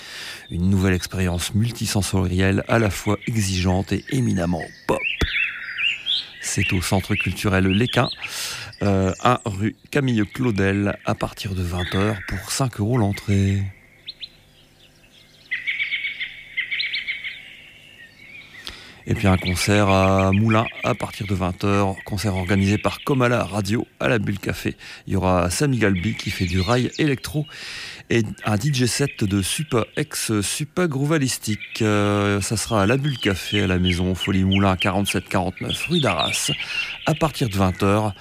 Une 0.48 0.70
nouvelle 0.70 0.94
expérience 0.94 1.56
multisensorielle 1.56 2.62
à 2.68 2.78
la 2.78 2.90
fois 2.90 3.18
exigeante 3.26 3.90
et 3.90 4.04
éminemment 4.10 4.62
pop. 4.86 5.00
C'est 6.40 6.72
au 6.72 6.80
centre 6.80 7.16
culturel 7.16 7.66
Léquin, 7.66 8.10
euh, 8.82 9.12
à 9.18 9.40
rue 9.44 9.74
Camille 9.90 10.22
Claudel, 10.32 10.96
à 11.04 11.16
partir 11.16 11.56
de 11.56 11.64
20h 11.64 12.14
pour 12.28 12.52
5 12.52 12.78
euros 12.78 12.96
l'entrée. 12.96 13.64
Et 19.06 19.14
puis 19.14 19.26
un 19.26 19.36
concert 19.36 19.88
à 19.88 20.30
Moulins 20.32 20.66
à 20.84 20.94
partir 20.94 21.26
de 21.26 21.34
20h, 21.34 21.96
concert 22.04 22.36
organisé 22.36 22.78
par 22.78 23.02
Comala 23.02 23.42
Radio 23.42 23.86
à 23.98 24.08
la 24.08 24.18
Bulle 24.18 24.38
Café. 24.38 24.76
Il 25.06 25.14
y 25.14 25.16
aura 25.16 25.50
Samy 25.50 25.78
Galbi 25.78 26.14
qui 26.14 26.30
fait 26.30 26.44
du 26.44 26.60
rail 26.60 26.90
électro 26.98 27.46
et 28.10 28.22
un 28.44 28.56
DJ 28.56 28.84
set 28.86 29.24
de 29.24 29.42
Super 29.42 29.86
ex 29.96 30.40
Super 30.40 30.86
Groovalistique. 30.86 31.82
Euh, 31.82 32.40
ça 32.40 32.56
sera 32.56 32.82
à 32.82 32.86
la 32.86 32.96
Bulle 32.96 33.18
Café 33.18 33.62
à 33.62 33.66
la 33.66 33.78
maison 33.78 34.14
Folie 34.14 34.44
Moulin 34.44 34.76
4749 34.76 35.86
rue 35.88 36.00
d'Arras 36.00 36.52
à 37.06 37.14
partir 37.14 37.48
de 37.48 37.54
20h. 37.54 38.12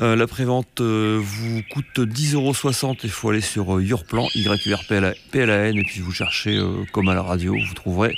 Euh, 0.00 0.14
la 0.14 0.28
prévente 0.28 0.80
euh, 0.80 1.20
vous 1.20 1.62
coûte 1.70 1.98
10,60€. 1.98 2.98
Il 3.02 3.10
faut 3.10 3.30
aller 3.30 3.40
sur 3.40 3.76
euh, 3.76 3.82
Yourplan, 3.82 4.28
YURPLAN, 4.34 5.12
et 5.74 5.84
puis 5.84 6.00
vous 6.00 6.12
cherchez 6.12 6.60
comme 6.92 7.08
à 7.08 7.14
la 7.14 7.22
radio, 7.22 7.54
vous 7.54 7.74
trouverez. 7.74 8.16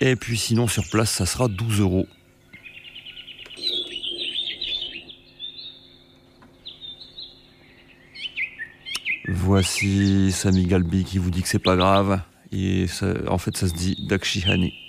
Et 0.00 0.14
puis 0.14 0.36
sinon, 0.36 0.68
sur 0.68 0.88
place, 0.88 1.10
ça 1.10 1.26
sera 1.26 1.48
12 1.48 1.80
euros. 1.80 2.06
Voici 9.28 10.30
Sami 10.30 10.66
Galbi 10.66 11.02
qui 11.02 11.18
vous 11.18 11.30
dit 11.30 11.42
que 11.42 11.48
c'est 11.48 11.58
pas 11.58 11.76
grave. 11.76 12.20
Et 12.52 12.86
en 13.26 13.38
fait, 13.38 13.56
ça 13.56 13.66
se 13.66 13.74
dit 13.74 14.06
Dakshihani. 14.08 14.85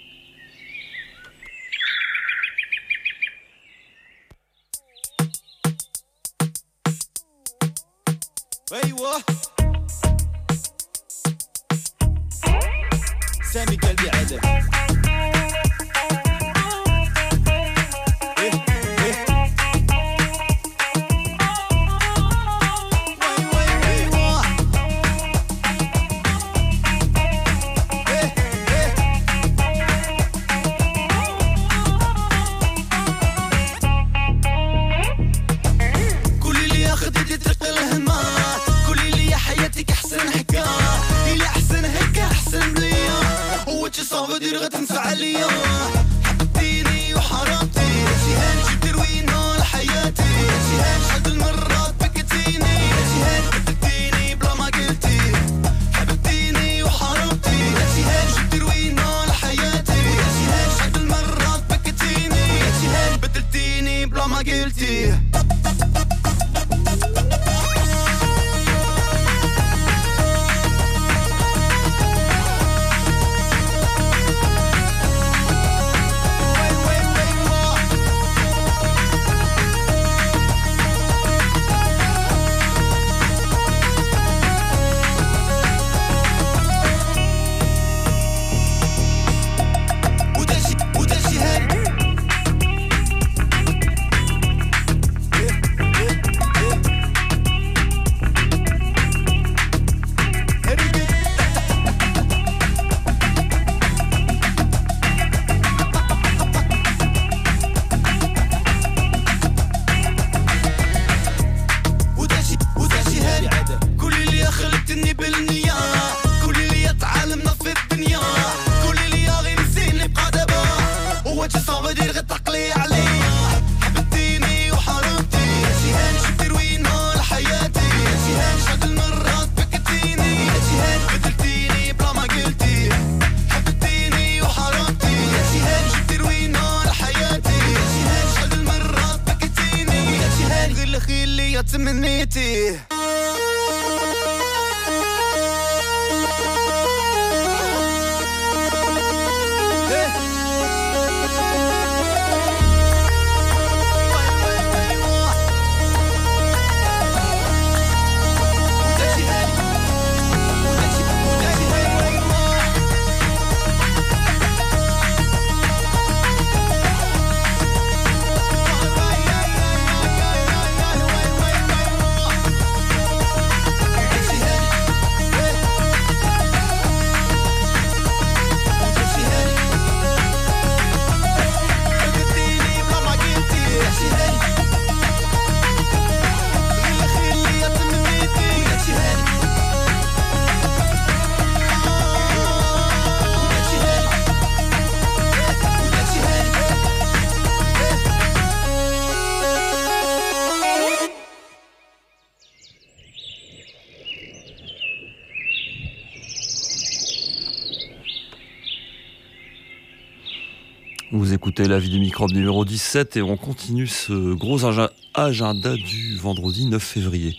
La 211.77 211.81
vie 211.81 211.89
du 211.89 211.99
microbe 211.99 212.31
numéro 212.31 212.65
17 212.65 213.17
et 213.17 213.21
on 213.21 213.37
continue 213.37 213.85
ce 213.85 214.33
gros 214.33 214.65
agenda 215.13 215.75
du 215.75 216.17
vendredi 216.17 216.65
9 216.65 216.81
février. 216.81 217.37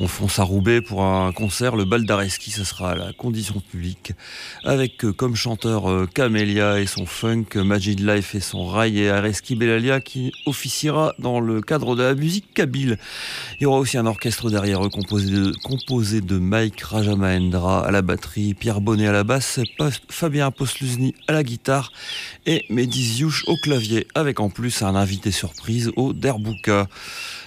On 0.00 0.06
fonce 0.06 0.38
à 0.38 0.44
Roubaix 0.44 0.80
pour 0.80 1.02
un 1.02 1.32
concert, 1.32 1.74
le 1.74 1.84
Bal 1.84 2.04
d'Areski, 2.04 2.52
ce 2.52 2.62
sera 2.62 2.92
à 2.92 2.94
la 2.94 3.12
condition 3.12 3.58
publique, 3.58 4.12
avec 4.62 5.04
euh, 5.04 5.12
comme 5.12 5.34
chanteur 5.34 5.90
euh, 5.90 6.06
Camélia 6.06 6.78
et 6.78 6.86
son 6.86 7.04
funk, 7.04 7.46
Majid 7.56 7.98
Life 7.98 8.36
et 8.36 8.40
son 8.40 8.64
rail 8.64 9.00
et 9.00 9.10
Areski 9.10 9.56
Belalia 9.56 10.00
qui 10.00 10.32
officiera 10.46 11.14
dans 11.18 11.40
le 11.40 11.60
cadre 11.62 11.96
de 11.96 12.04
la 12.04 12.14
musique 12.14 12.54
kabyle. 12.54 12.96
Il 13.58 13.64
y 13.64 13.66
aura 13.66 13.80
aussi 13.80 13.98
un 13.98 14.06
orchestre 14.06 14.50
derrière 14.50 14.84
eux 14.84 14.88
composé 14.88 16.20
de, 16.20 16.38
Mike 16.38 16.80
Rajamahendra 16.80 17.84
à 17.84 17.90
la 17.90 18.02
batterie, 18.02 18.54
Pierre 18.54 18.80
Bonnet 18.80 19.08
à 19.08 19.12
la 19.12 19.24
basse, 19.24 19.58
Fabien 20.08 20.52
Postluzny 20.52 21.16
à 21.26 21.32
la 21.32 21.42
guitare 21.42 21.90
et 22.46 22.64
Mehdi 22.70 23.24
au 23.48 23.56
clavier, 23.56 24.06
avec 24.14 24.38
en 24.38 24.48
plus 24.48 24.82
un 24.82 24.94
invité 24.94 25.32
surprise 25.32 25.90
au 25.96 26.12
Derbouka. 26.12 26.86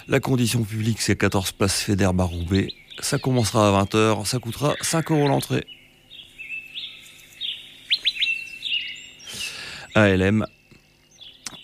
La 0.08 0.18
condition 0.18 0.64
publique, 0.64 1.00
c'est 1.00 1.16
14 1.16 1.52
places 1.52 1.82
Feder 1.82 2.10
Baroubé. 2.12 2.74
Ça 2.98 3.18
commencera 3.18 3.68
à 3.68 3.84
20h, 3.84 4.24
ça 4.26 4.38
coûtera 4.38 4.74
5 4.80 5.12
euros 5.12 5.28
l'entrée. 5.28 5.64
ALM. 9.94 10.46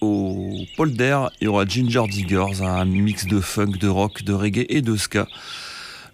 Au 0.01 0.64
polder, 0.77 1.27
il 1.40 1.46
y 1.46 1.48
aura 1.48 1.66
Ginger 1.66 2.05
Diggers, 2.09 2.62
un 2.62 2.85
mix 2.85 3.27
de 3.27 3.40
funk, 3.40 3.72
de 3.81 3.88
rock, 3.88 4.22
de 4.22 4.33
reggae 4.33 4.66
et 4.68 4.83
de 4.83 4.96
ska. 4.96 5.27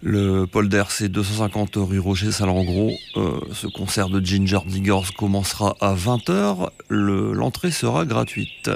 Le 0.01 0.45
polder, 0.45 0.85
c'est 0.89 1.09
250 1.09 1.75
rue 1.75 1.99
Roger 1.99 2.31
Salengro. 2.31 2.91
Euh, 3.17 3.39
ce 3.53 3.67
concert 3.67 4.09
de 4.09 4.19
Ginger 4.19 4.59
Diggers 4.65 5.13
commencera 5.15 5.75
à 5.79 5.93
20h. 5.93 6.69
L'entrée 6.89 7.71
sera 7.71 8.05
gratuite. 8.05 8.71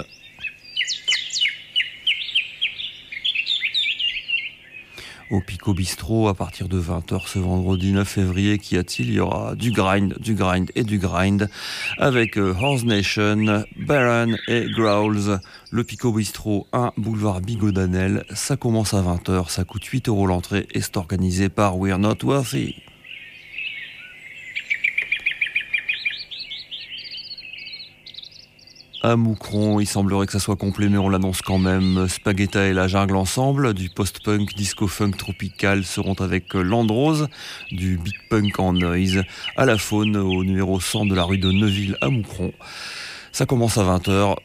Au 5.30 5.42
Pico 5.42 5.74
Bistro 5.74 6.28
à 6.28 6.34
partir 6.34 6.68
de 6.68 6.80
20h 6.80 7.28
ce 7.28 7.40
vendredi 7.40 7.92
9 7.92 8.08
février. 8.08 8.58
Qu'y 8.58 8.78
a-t-il? 8.78 9.10
Il 9.10 9.16
y 9.16 9.20
aura 9.20 9.56
du 9.56 9.72
grind, 9.72 10.16
du 10.20 10.34
grind 10.34 10.72
et 10.76 10.84
du 10.84 10.98
grind 10.98 11.50
avec 11.98 12.38
euh, 12.38 12.54
Horse 12.60 12.84
Nation, 12.84 13.64
Baron 13.78 14.36
et 14.48 14.66
Growls. 14.76 15.40
Le 15.72 15.84
Pico 15.84 16.12
Bistro 16.12 16.68
1 16.74 16.94
boulevard 16.98 17.42
Bigodanel. 17.42 18.26
Ça 18.34 18.58
commence 18.58 18.94
à 18.94 19.02
20h, 19.02 19.50
ça 19.50 19.64
coûte 19.64 19.86
8 19.86 20.10
euros 20.10 20.28
l'entrée 20.28 20.68
et 20.72 20.82
c'est 20.82 20.98
organisé 20.98 21.50
par 21.50 21.78
We're 21.78 22.00
Not 22.00 22.24
Worthy. 22.24 22.76
À 29.02 29.16
Moucron. 29.16 29.80
Il 29.80 29.86
semblerait 29.86 30.26
que 30.26 30.32
ça 30.32 30.40
soit 30.40 30.56
complet, 30.56 30.90
mais 30.90 30.98
on 30.98 31.10
l'annonce 31.10 31.42
quand 31.42 31.58
même. 31.58 32.08
Spagetta 32.08 32.68
et 32.68 32.74
la 32.74 32.88
jungle 32.88 33.16
ensemble, 33.16 33.74
du 33.74 33.90
post-punk, 33.90 34.56
disco-funk 34.56 35.12
tropical 35.12 35.84
seront 35.84 36.16
avec 36.16 36.54
Landrose, 36.54 37.28
du 37.72 37.98
big 37.98 38.16
punk 38.30 38.60
en 38.60 38.74
noise, 38.74 39.24
à 39.56 39.66
la 39.66 39.78
faune, 39.78 40.18
au 40.18 40.44
numéro 40.44 40.80
100 40.80 41.06
de 41.06 41.16
la 41.16 41.24
rue 41.24 41.38
de 41.38 41.52
Neuville 41.52 41.98
à 42.02 42.10
Moucron. 42.10 42.52
Ça 43.32 43.46
commence 43.46 43.78
à 43.78 43.84
20h. 43.84 44.36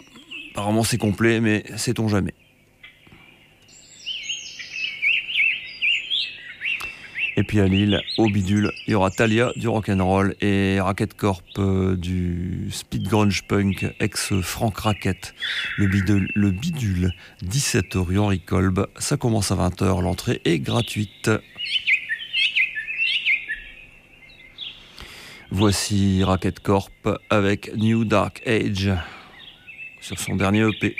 Apparemment 0.53 0.85
c'est 0.85 0.99
complet, 0.99 1.41
mais 1.41 1.65
sait-on 1.77 2.09
jamais. 2.09 2.35
Et 7.37 7.43
puis 7.43 7.59
à 7.61 7.67
Lille, 7.67 8.01
au 8.17 8.29
bidule, 8.29 8.71
il 8.87 8.93
y 8.93 8.95
aura 8.95 9.11
Talia 9.11 9.53
du 9.57 9.67
rock'n'roll 9.67 10.37
et 10.41 10.79
Racket 10.81 11.15
Corp 11.15 11.43
euh, 11.59 11.97
du 11.97 12.69
speed 12.71 13.09
grunge 13.09 13.43
punk 13.49 13.93
ex 13.99 14.41
Frank 14.41 14.79
Racket. 14.79 15.35
Le 15.77 15.89
bidule, 15.89 16.31
le 16.37 16.53
bidule 16.53 17.13
17 17.43 17.87
rue 17.95 18.19
Henri 18.21 18.39
Kolb. 18.39 18.87
Ça 18.99 19.17
commence 19.17 19.51
à 19.51 19.57
20h, 19.57 20.01
l'entrée 20.01 20.41
est 20.45 20.61
gratuite. 20.61 21.31
Voici 25.51 26.23
Racket 26.23 26.61
Corp 26.61 27.09
avec 27.31 27.75
New 27.77 28.05
Dark 28.05 28.43
Age 28.47 28.93
sur 30.01 30.19
son 30.21 30.37
dernier 30.37 30.69
EP. 30.69 30.95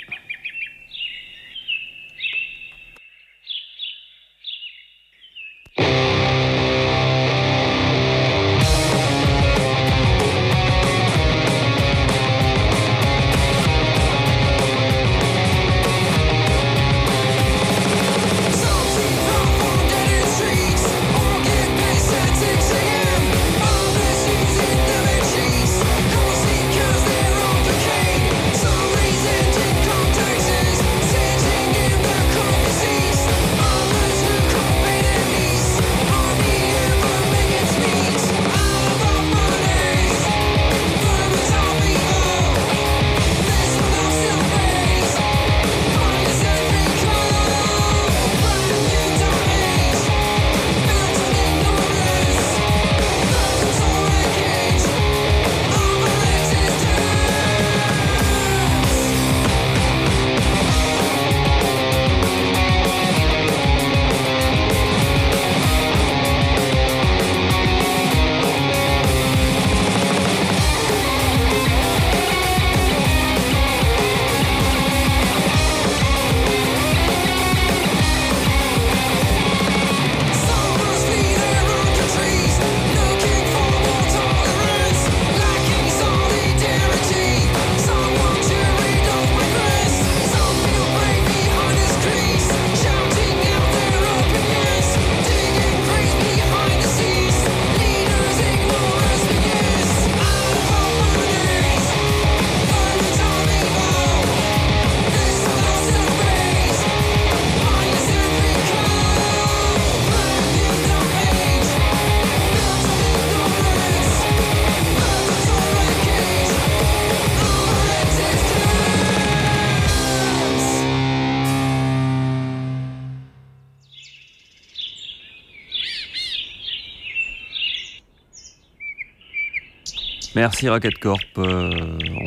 Merci 130.35 130.69
Racket 130.69 130.99
Corp. 130.99 131.21
Euh, 131.39 131.71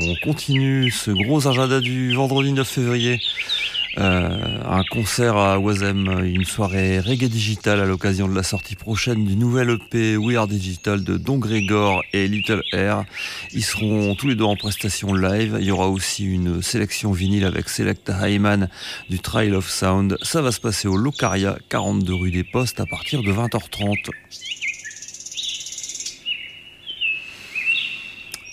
on 0.01 0.15
continue 0.23 0.91
ce 0.91 1.11
gros 1.11 1.45
agenda 1.45 1.81
du 1.81 2.13
vendredi 2.15 2.53
9 2.53 2.65
février. 2.65 3.19
Euh, 3.97 4.59
un 4.65 4.83
concert 4.83 5.35
à 5.35 5.59
Wazem, 5.59 6.23
une 6.23 6.45
soirée 6.45 7.01
reggae 7.01 7.27
digital 7.27 7.81
à 7.81 7.85
l'occasion 7.85 8.29
de 8.29 8.35
la 8.35 8.43
sortie 8.43 8.75
prochaine 8.75 9.25
du 9.25 9.35
nouvel 9.35 9.71
EP 9.71 10.15
We 10.15 10.37
Are 10.37 10.47
Digital 10.47 11.03
de 11.03 11.17
Don 11.17 11.37
Grégor 11.37 12.01
et 12.13 12.29
Little 12.29 12.61
Air. 12.71 13.03
Ils 13.51 13.63
seront 13.63 14.15
tous 14.15 14.29
les 14.29 14.35
deux 14.35 14.45
en 14.45 14.55
prestation 14.55 15.13
live. 15.13 15.57
Il 15.59 15.65
y 15.65 15.71
aura 15.71 15.89
aussi 15.89 16.25
une 16.25 16.61
sélection 16.61 17.11
vinyle 17.11 17.43
avec 17.43 17.67
Select 17.67 18.09
Hyman 18.21 18.69
du 19.09 19.19
Trial 19.19 19.55
of 19.55 19.69
Sound. 19.69 20.17
Ça 20.21 20.41
va 20.41 20.53
se 20.53 20.61
passer 20.61 20.87
au 20.87 20.95
Locaria, 20.95 21.57
42 21.67 22.13
rue 22.13 22.31
des 22.31 22.45
Postes, 22.45 22.79
à 22.79 22.85
partir 22.85 23.21
de 23.21 23.33
20h30. 23.33 24.11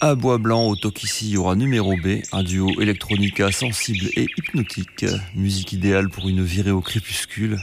À 0.07 0.17
Bois 0.17 0.37
Blanc, 0.37 0.67
au 0.67 0.77
Tokissi, 0.77 1.29
il 1.29 1.31
y 1.31 1.37
aura 1.39 1.57
numéro 1.57 1.97
B, 1.97 2.21
un 2.31 2.43
duo 2.43 2.79
électronica 2.79 3.51
sensible 3.51 4.07
et 4.17 4.27
hypnotique. 4.37 5.07
Musique 5.35 5.73
idéale 5.73 6.11
pour 6.11 6.29
une 6.29 6.45
virée 6.45 6.73
au 6.73 6.83
crépuscule. 6.83 7.59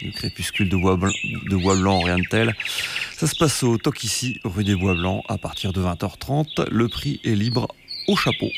Le 0.00 0.10
crépuscule 0.10 0.70
de 0.70 0.76
Bois 0.78 0.96
Blanc, 0.96 1.12
de 1.50 1.56
Bois 1.56 1.76
Blanc 1.76 2.00
rien 2.00 2.16
de 2.16 2.24
tel. 2.30 2.56
Ça 3.12 3.26
se 3.26 3.36
passe 3.36 3.62
au 3.62 3.76
Tokissi, 3.76 4.40
rue 4.42 4.64
des 4.64 4.74
Bois 4.74 4.94
Blancs, 4.94 5.22
à 5.28 5.36
partir 5.36 5.74
de 5.74 5.82
20h30. 5.82 6.70
Le 6.70 6.88
prix 6.88 7.20
est 7.24 7.34
libre 7.34 7.68
au 8.08 8.16
chapeau. 8.16 8.48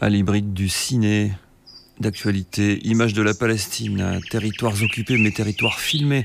À 0.00 0.08
l'hybride 0.08 0.54
du 0.54 0.70
ciné, 0.70 1.32
d'actualité, 2.00 2.80
images 2.86 3.14
de 3.14 3.22
la 3.22 3.34
Palestine, 3.34 4.20
territoires 4.30 4.74
occupés 4.82 5.16
mais 5.18 5.30
territoires 5.30 5.78
filmés. 5.78 6.24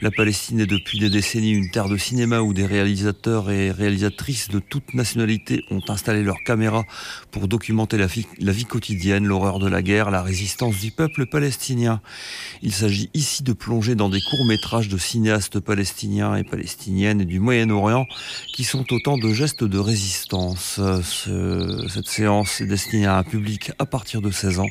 La 0.00 0.12
Palestine 0.12 0.60
est 0.60 0.66
depuis 0.66 1.00
des 1.00 1.10
décennies 1.10 1.50
une 1.50 1.72
terre 1.72 1.88
de 1.88 1.96
cinéma 1.96 2.40
où 2.40 2.54
des 2.54 2.66
réalisateurs 2.66 3.50
et 3.50 3.72
réalisatrices 3.72 4.48
de 4.48 4.60
toute 4.60 4.94
nationalité 4.94 5.64
ont 5.72 5.82
installé 5.88 6.22
leurs 6.22 6.44
caméras 6.44 6.84
pour 7.32 7.48
documenter 7.48 7.98
la 7.98 8.06
vie, 8.06 8.64
quotidienne, 8.64 9.26
l'horreur 9.26 9.58
de 9.58 9.68
la 9.68 9.82
guerre, 9.82 10.12
la 10.12 10.22
résistance 10.22 10.76
du 10.76 10.92
peuple 10.92 11.26
palestinien. 11.26 12.00
Il 12.62 12.72
s'agit 12.72 13.10
ici 13.12 13.42
de 13.42 13.52
plonger 13.52 13.96
dans 13.96 14.08
des 14.08 14.20
courts-métrages 14.20 14.88
de 14.88 14.98
cinéastes 14.98 15.58
palestiniens 15.58 16.36
et 16.36 16.44
palestiniennes 16.44 17.20
et 17.22 17.24
du 17.24 17.40
Moyen-Orient 17.40 18.06
qui 18.54 18.62
sont 18.62 18.92
autant 18.92 19.18
de 19.18 19.32
gestes 19.32 19.64
de 19.64 19.78
résistance. 19.80 20.80
Ce, 21.02 21.86
cette 21.88 22.06
séance 22.06 22.60
est 22.60 22.66
destinée 22.66 23.06
à 23.06 23.18
un 23.18 23.24
public 23.24 23.72
à 23.80 23.86
partir 23.86 24.20
de 24.20 24.30
16 24.30 24.60
ans. 24.60 24.68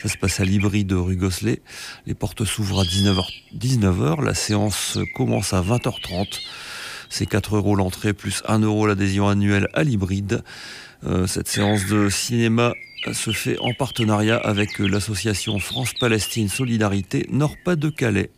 Ça 0.00 0.08
se 0.08 0.16
passe 0.16 0.40
à 0.40 0.46
l'hybride 0.46 0.86
de 0.86 0.94
rue 0.94 1.16
Gosselet. 1.16 1.60
Les 2.06 2.14
portes 2.14 2.46
s'ouvrent 2.46 2.80
à 2.80 2.84
19h, 2.84 3.26
19h. 3.54 4.24
La 4.24 4.32
séance 4.32 4.61
commence 5.14 5.52
à 5.52 5.62
20h30. 5.62 6.40
C'est 7.08 7.26
4 7.26 7.56
euros 7.56 7.76
l'entrée 7.76 8.12
plus 8.12 8.42
1 8.46 8.60
euro 8.60 8.86
l'adhésion 8.86 9.28
annuelle 9.28 9.68
à 9.74 9.84
l'hybride. 9.84 10.42
Euh, 11.04 11.26
cette 11.26 11.48
séance 11.48 11.86
de 11.86 12.08
cinéma 12.08 12.74
se 13.12 13.32
fait 13.32 13.58
en 13.58 13.72
partenariat 13.74 14.36
avec 14.36 14.78
l'association 14.78 15.58
France-Palestine 15.58 16.48
Solidarité 16.48 17.26
Nord-Pas-de-Calais. 17.30 18.30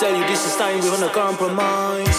Tell 0.00 0.16
you, 0.16 0.26
this 0.28 0.46
is 0.46 0.56
time 0.56 0.80
we're 0.80 0.88
gonna 0.88 1.12
compromise. 1.12 2.08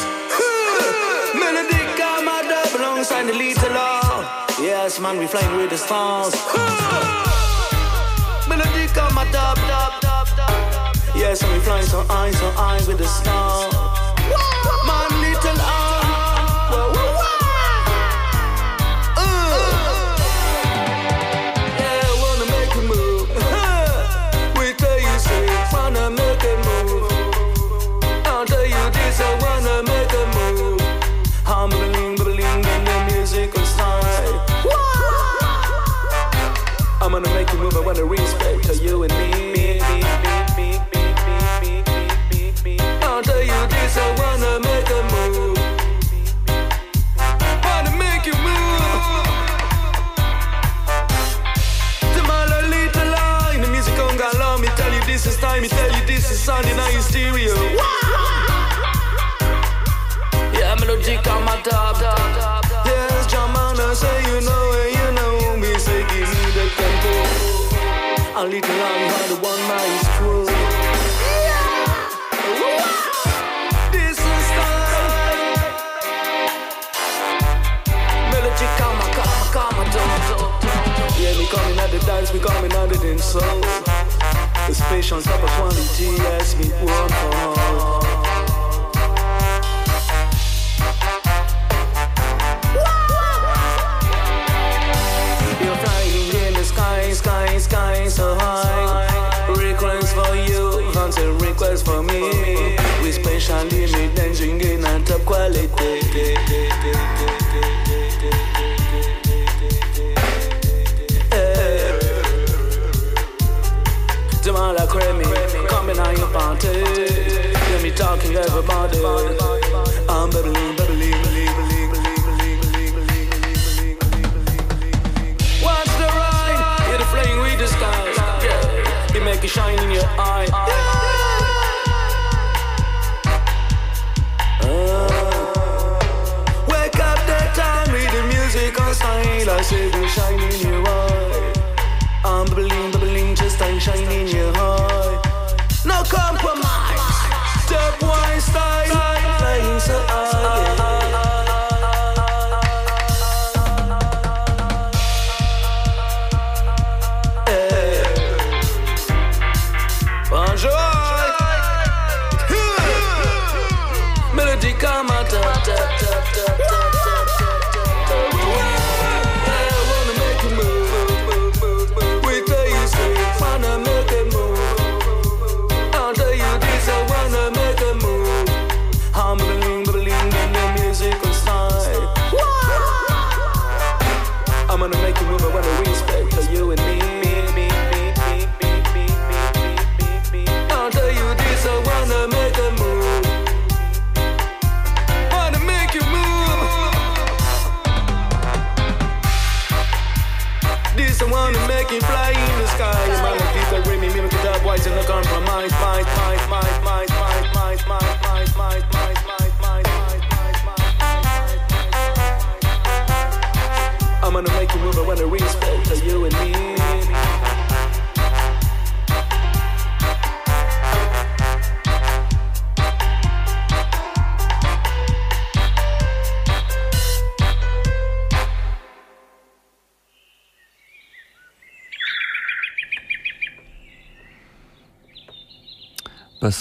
Melody 1.33 1.81
got 1.97 2.23
my 2.23 2.43
dub 2.43 2.79
alongside 2.79 3.23
the 3.23 3.33
little 3.33 3.73
law. 3.73 4.45
Yes, 4.61 4.99
man, 4.99 5.17
we 5.17 5.25
flying 5.25 5.57
with 5.57 5.71
the 5.71 5.77
stars. 5.77 6.31
Melody 8.47 8.85
got 8.93 9.11
my 9.15 9.23
dub, 9.31 9.55
dub, 9.55 9.99
dub, 9.99 10.27
dub. 10.37 10.95
Yes, 11.15 11.41
and 11.41 11.51
we 11.53 11.59
flying 11.61 11.87
so 11.87 12.03
high, 12.03 12.29
so 12.29 12.51
high 12.51 12.77
with 12.87 12.99
the 12.99 13.07
stars. 13.07 13.90
Wanna 37.93 38.05
respect 38.05 38.63
to 38.63 38.73
you 38.77 39.03
and 39.03 39.11
me. 39.17 39.30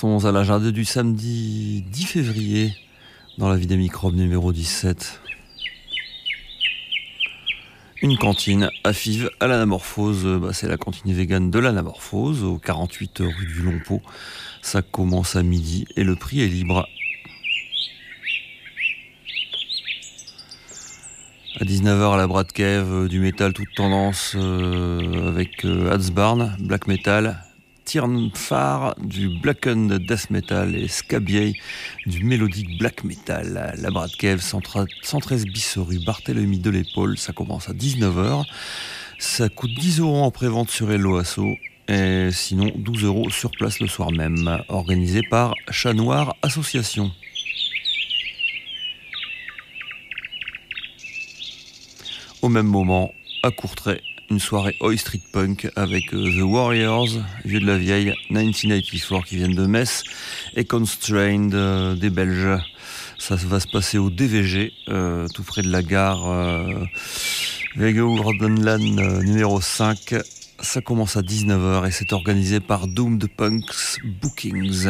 Passons 0.00 0.24
à 0.24 0.32
l'agenda 0.32 0.70
du 0.70 0.86
samedi 0.86 1.84
10 1.92 2.04
février 2.06 2.72
dans 3.36 3.50
la 3.50 3.56
vie 3.56 3.66
des 3.66 3.76
microbes 3.76 4.14
numéro 4.14 4.50
17. 4.50 5.20
Une 8.00 8.16
cantine 8.16 8.70
à 8.82 8.94
Fives 8.94 9.28
à 9.40 9.46
l'anamorphose, 9.46 10.24
bah, 10.40 10.54
c'est 10.54 10.68
la 10.68 10.78
cantine 10.78 11.12
végane 11.12 11.50
de 11.50 11.58
l'anamorphose 11.58 12.44
au 12.44 12.56
48 12.56 13.18
rue 13.18 13.46
du 13.46 13.60
Longpot. 13.60 14.00
Ça 14.62 14.80
commence 14.80 15.36
à 15.36 15.42
midi 15.42 15.86
et 15.96 16.02
le 16.02 16.16
prix 16.16 16.40
est 16.40 16.48
libre. 16.48 16.88
À 21.60 21.64
19h 21.64 22.14
à 22.14 22.16
la 22.16 22.26
Brad 22.26 22.50
Cave, 22.50 23.06
du 23.06 23.20
métal 23.20 23.52
toute 23.52 23.74
tendance 23.76 24.32
euh, 24.34 25.28
avec 25.28 25.66
euh, 25.66 25.92
Hadsbarn, 25.92 26.56
black 26.58 26.86
metal, 26.86 27.44
phare 28.34 28.94
du 28.98 29.28
blackened 29.28 29.92
death 30.06 30.30
metal 30.30 30.76
et 30.76 30.86
Scabier 30.86 31.54
du 32.06 32.22
mélodique 32.24 32.78
black 32.78 33.02
metal. 33.04 33.74
La 33.78 33.90
Brad 33.90 34.10
Cave, 34.16 34.40
113 34.40 35.46
bis 35.46 35.76
rue 35.76 35.98
Barthélemy 36.04 36.58
de 36.58 36.70
l'épaule, 36.70 37.18
ça 37.18 37.32
commence 37.32 37.68
à 37.68 37.72
19h. 37.72 38.44
Ça 39.18 39.48
coûte 39.48 39.72
10 39.74 40.00
euros 40.00 40.22
en 40.22 40.30
prévente 40.30 40.70
sur 40.70 40.90
Hello 40.90 41.16
Asso 41.16 41.56
et 41.88 42.28
sinon 42.30 42.70
12 42.76 43.04
euros 43.04 43.30
sur 43.30 43.50
place 43.50 43.80
le 43.80 43.88
soir 43.88 44.12
même, 44.12 44.62
organisé 44.68 45.22
par 45.28 45.54
Chat 45.70 45.92
Noir 45.92 46.36
Association. 46.42 47.10
Au 52.42 52.48
même 52.48 52.66
moment, 52.66 53.12
à 53.42 53.50
Courtrai, 53.50 54.00
une 54.30 54.38
soirée 54.38 54.76
Oi 54.80 54.96
Street 54.96 55.20
Punk 55.32 55.68
avec 55.76 56.14
euh, 56.14 56.38
The 56.38 56.42
Warriors, 56.42 57.08
vieux 57.44 57.60
de 57.60 57.66
la 57.66 57.76
vieille, 57.76 58.14
1994 58.30 59.24
qui 59.26 59.36
viennent 59.36 59.54
de 59.54 59.66
Metz, 59.66 60.04
et 60.54 60.64
Constrained 60.64 61.54
euh, 61.54 61.94
des 61.96 62.10
Belges. 62.10 62.62
Ça 63.18 63.34
va 63.36 63.60
se 63.60 63.66
passer 63.66 63.98
au 63.98 64.08
DVG, 64.08 64.72
euh, 64.88 65.26
tout 65.34 65.42
près 65.42 65.62
de 65.62 65.70
la 65.70 65.82
gare 65.82 66.30
euh, 66.30 66.84
numéro 69.22 69.60
5. 69.60 70.14
Ça 70.60 70.80
commence 70.80 71.16
à 71.16 71.22
19h 71.22 71.88
et 71.88 71.90
c'est 71.90 72.12
organisé 72.12 72.60
par 72.60 72.86
Doomed 72.86 73.26
Punks 73.36 73.98
Bookings. 74.22 74.86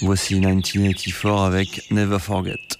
Voici 0.00 0.34
1984 0.34 1.42
avec 1.42 1.90
Never 1.90 2.18
Forget. 2.18 2.77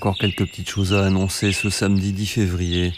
Encore 0.00 0.16
quelques 0.16 0.46
petites 0.46 0.70
choses 0.70 0.94
à 0.94 1.04
annoncer 1.04 1.52
ce 1.52 1.68
samedi 1.68 2.14
10 2.14 2.26
février. 2.26 2.94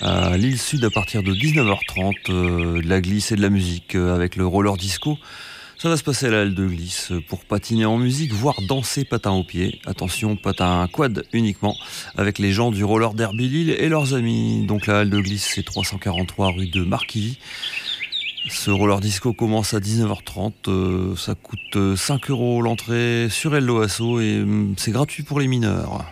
À 0.00 0.36
l'île 0.36 0.58
Sud, 0.58 0.84
à 0.84 0.90
partir 0.90 1.22
de 1.22 1.32
19h30, 1.32 2.12
euh, 2.30 2.82
de 2.82 2.88
la 2.88 3.00
glisse 3.00 3.30
et 3.30 3.36
de 3.36 3.40
la 3.40 3.50
musique 3.50 3.94
euh, 3.94 4.16
avec 4.16 4.34
le 4.34 4.44
roller 4.44 4.76
disco. 4.76 5.16
Ça 5.78 5.88
va 5.88 5.96
se 5.96 6.02
passer 6.02 6.26
à 6.26 6.30
la 6.30 6.40
halle 6.40 6.56
de 6.56 6.66
glisse 6.66 7.12
pour 7.28 7.44
patiner 7.44 7.84
en 7.84 7.98
musique, 7.98 8.32
voire 8.32 8.56
danser 8.66 9.04
patin 9.04 9.30
au 9.30 9.44
pied. 9.44 9.80
Attention, 9.86 10.34
patin 10.34 10.88
quad 10.92 11.24
uniquement, 11.32 11.76
avec 12.16 12.40
les 12.40 12.50
gens 12.50 12.72
du 12.72 12.82
roller 12.82 13.14
derby 13.14 13.48
Lille 13.48 13.70
et 13.70 13.88
leurs 13.88 14.14
amis. 14.14 14.66
Donc 14.66 14.88
la 14.88 14.98
halle 14.98 15.10
de 15.10 15.20
glisse, 15.20 15.52
c'est 15.54 15.64
343 15.64 16.50
rue 16.50 16.66
de 16.66 16.82
Marquilly. 16.82 17.38
Ce 18.48 18.72
roller 18.72 18.98
disco 18.98 19.32
commence 19.34 19.72
à 19.72 19.78
19h30, 19.78 20.52
euh, 20.66 21.14
ça 21.14 21.36
coûte 21.36 21.94
5 21.94 22.28
euros 22.30 22.60
l'entrée 22.60 23.28
sur 23.30 23.54
Hello 23.54 23.82
Asso 23.82 24.18
et 24.18 24.40
hum, 24.42 24.74
c'est 24.76 24.90
gratuit 24.90 25.22
pour 25.22 25.38
les 25.38 25.46
mineurs. 25.46 26.04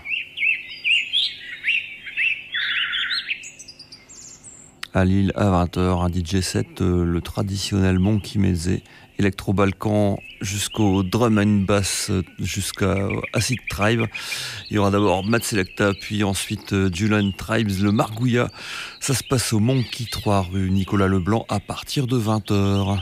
À 4.94 5.06
Lille 5.06 5.32
à 5.36 5.46
20h, 5.46 5.78
un 6.04 6.08
DJ 6.10 6.42
set, 6.42 6.82
euh, 6.82 7.02
le 7.06 7.22
traditionnel 7.22 7.98
Monkey 7.98 8.38
Meze, 8.38 8.80
électro-balkan 9.18 10.18
jusqu'au 10.42 11.02
drum 11.02 11.38
and 11.38 11.64
bass, 11.66 12.10
euh, 12.10 12.22
jusqu'à 12.38 13.08
Acid 13.32 13.58
Tribe. 13.70 14.02
Il 14.68 14.76
y 14.76 14.78
aura 14.78 14.90
d'abord 14.90 15.24
Matt 15.24 15.44
Selecta, 15.44 15.94
puis 15.98 16.24
ensuite 16.24 16.74
euh, 16.74 16.90
Julian 16.92 17.30
Tribes, 17.30 17.70
le 17.80 17.90
Margouilla. 17.90 18.50
Ça 19.00 19.14
se 19.14 19.24
passe 19.24 19.54
au 19.54 19.60
Monkey 19.60 20.04
3 20.10 20.48
rue 20.52 20.70
Nicolas 20.70 21.08
Leblanc 21.08 21.46
à 21.48 21.58
partir 21.58 22.06
de 22.06 22.18
20h. 22.18 23.00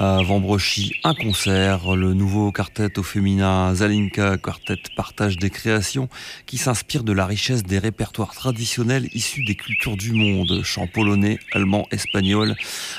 À 0.00 0.22
Vambrochy 0.22 0.92
un 1.04 1.14
concert, 1.14 1.94
le 1.94 2.14
nouveau 2.14 2.50
quartet 2.50 2.98
au 2.98 3.04
féminin 3.04 3.72
Zalinka 3.74 4.36
Quartet 4.38 4.80
partage 4.96 5.36
des 5.36 5.50
créations 5.50 6.08
qui 6.46 6.58
s'inspirent 6.58 7.04
de 7.04 7.12
la 7.12 7.26
richesse 7.26 7.62
des 7.62 7.78
répertoires 7.78 8.34
traditionnels 8.34 9.08
issus 9.14 9.44
des 9.44 9.54
cultures 9.54 9.96
du 9.96 10.12
monde, 10.12 10.62
chant 10.64 10.88
polonais, 10.88 11.38
allemand, 11.52 11.86
espagnol, 11.92 12.56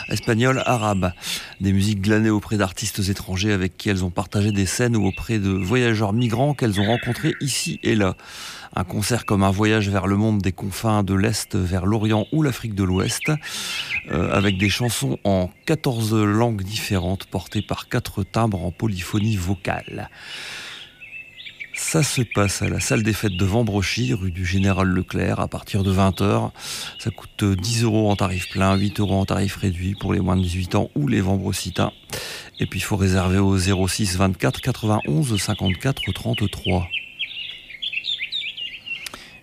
espagnol, 0.09 0.63
arabe, 0.65 1.11
des 1.59 1.73
musiques 1.73 2.01
glanées 2.01 2.29
auprès 2.29 2.57
d'artistes 2.57 3.09
étrangers 3.09 3.51
avec 3.51 3.75
qui 3.75 3.89
elles 3.89 4.05
ont 4.05 4.11
partagé 4.11 4.51
des 4.51 4.65
scènes 4.65 4.95
ou 4.95 5.05
auprès 5.05 5.37
de 5.37 5.49
voyageurs 5.49 6.13
migrants 6.13 6.53
qu'elles 6.53 6.79
ont 6.79 6.85
rencontrés 6.85 7.33
ici 7.41 7.79
et 7.83 7.95
là. 7.95 8.15
Un 8.77 8.83
concert 8.83 9.25
comme 9.25 9.43
un 9.43 9.51
voyage 9.51 9.87
vers 9.87 10.05
le 10.05 10.17
monde 10.17 10.41
des 10.41 10.51
confins 10.51 11.01
de 11.01 11.13
l'Est 11.13 11.55
vers 11.55 11.85
l'Orient 11.85 12.25
ou 12.33 12.43
l'Afrique 12.43 12.75
de 12.75 12.83
l'Ouest, 12.83 13.31
euh, 14.11 14.35
avec 14.35 14.57
des 14.57 14.67
chansons 14.67 15.17
en 15.23 15.49
14 15.65 16.13
langues 16.13 16.61
différentes 16.61 16.84
portées 17.29 17.61
par 17.61 17.87
quatre 17.87 18.23
timbres 18.23 18.63
en 18.63 18.71
polyphonie 18.71 19.37
vocale. 19.37 20.09
Ça 21.73 22.03
se 22.03 22.21
passe 22.21 22.61
à 22.61 22.69
la 22.69 22.79
salle 22.79 23.03
des 23.03 23.11
fêtes 23.11 23.35
de 23.35 23.43
Vambrochy, 23.43 24.13
rue 24.13 24.31
du 24.31 24.45
Général 24.45 24.87
Leclerc, 24.87 25.41
à 25.41 25.49
partir 25.49 25.83
de 25.83 25.93
20h. 25.93 26.51
Ça 26.99 27.11
coûte 27.11 27.43
10 27.43 27.83
euros 27.83 28.09
en 28.09 28.15
tarif 28.15 28.49
plein, 28.49 28.75
8 28.75 29.01
euros 29.01 29.15
en 29.15 29.25
tarif 29.25 29.57
réduit 29.57 29.93
pour 29.93 30.13
les 30.13 30.21
moins 30.21 30.37
de 30.37 30.41
18 30.41 30.75
ans 30.75 30.89
ou 30.95 31.07
les 31.07 31.19
Vambrocitains. 31.19 31.91
Et 32.59 32.65
puis 32.65 32.79
il 32.79 32.83
faut 32.83 32.95
réserver 32.95 33.39
au 33.39 33.57
06 33.57 34.15
24 34.15 34.61
91 34.61 35.37
54 35.37 36.01
33. 36.13 36.87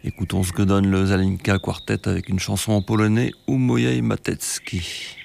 Écoutons 0.04 0.42
ce 0.42 0.52
que 0.52 0.62
donne 0.62 0.90
le 0.90 1.06
Zalinka 1.06 1.58
Quartet 1.58 2.08
avec 2.08 2.28
une 2.28 2.40
chanson 2.40 2.72
en 2.72 2.82
polonais, 2.82 3.32
Umojej 3.46 4.00
Matecki. 4.00 5.21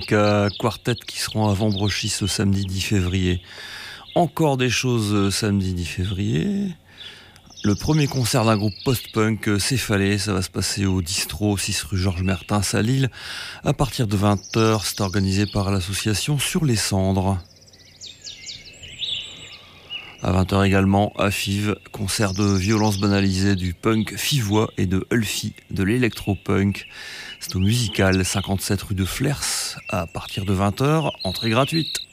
C'était 0.00 0.14
Zalinka 0.16 0.48
Quartet 0.58 0.94
qui 1.06 1.18
seront 1.18 1.48
avant 1.48 1.70
Brochis 1.70 2.08
ce 2.08 2.26
samedi 2.26 2.64
10 2.66 2.80
février. 2.80 3.40
Encore 4.14 4.56
des 4.56 4.68
choses 4.68 5.14
euh, 5.14 5.30
samedi 5.30 5.74
10 5.74 5.84
février. 5.84 6.68
Le 7.64 7.74
premier 7.74 8.06
concert 8.06 8.44
d'un 8.44 8.56
groupe 8.56 8.74
post-punk 8.84 9.48
euh, 9.48 9.58
Céphalée, 9.58 10.18
ça 10.18 10.32
va 10.32 10.42
se 10.42 10.50
passer 10.50 10.86
au 10.86 11.02
Distro 11.02 11.56
6 11.56 11.82
rue 11.84 11.98
Georges 11.98 12.22
Mertins 12.22 12.62
à 12.72 12.82
Lille 12.82 13.10
à 13.64 13.72
partir 13.72 14.06
de 14.06 14.16
20h. 14.16 14.80
C'est 14.84 15.00
organisé 15.00 15.46
par 15.46 15.70
l'association 15.70 16.38
Sur 16.38 16.64
les 16.64 16.76
Cendres. 16.76 17.38
À 20.22 20.32
20h 20.32 20.66
également, 20.66 21.12
à 21.18 21.30
FIV, 21.30 21.76
concert 21.92 22.32
de 22.32 22.56
violence 22.56 22.98
banalisée 22.98 23.54
du 23.54 23.74
punk 23.74 24.16
fivois 24.16 24.70
et 24.76 24.86
de 24.86 25.06
Ulfi, 25.10 25.54
de 25.70 25.84
l'électro-punk. 25.84 26.86
C'est 27.40 27.56
au 27.56 27.60
musical 27.60 28.24
57 28.24 28.82
rue 28.82 28.94
de 28.94 29.04
Flers 29.04 29.78
à 29.88 30.06
partir 30.06 30.44
de 30.44 30.54
20h, 30.54 31.10
entrée 31.24 31.50
gratuite. 31.50 32.06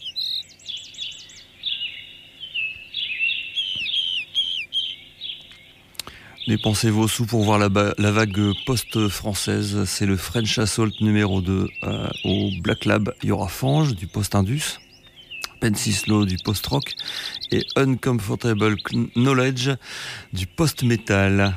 Dépensez 6.48 6.90
vos 6.90 7.08
sous 7.08 7.26
pour 7.26 7.44
voir 7.44 7.58
la, 7.58 7.70
vague 7.70 8.52
post-française? 8.66 9.86
C'est 9.86 10.06
le 10.06 10.18
French 10.18 10.60
Assault 10.60 10.92
numéro 11.00 11.42
2 11.42 11.70
euh, 11.84 12.10
au 12.26 12.50
Black 12.62 12.84
Lab. 12.84 13.14
Il 13.24 13.30
y 13.30 13.32
aura 13.32 13.48
Fange 13.48 13.96
du 13.96 14.08
post-indus, 14.08 14.82
Pensislo 15.62 16.26
du 16.26 16.38
post-rock 16.44 16.96
et 17.52 17.66
Uncomfortable 17.78 18.76
Knowledge 19.16 19.70
du 20.34 20.46
post-metal. 20.46 21.56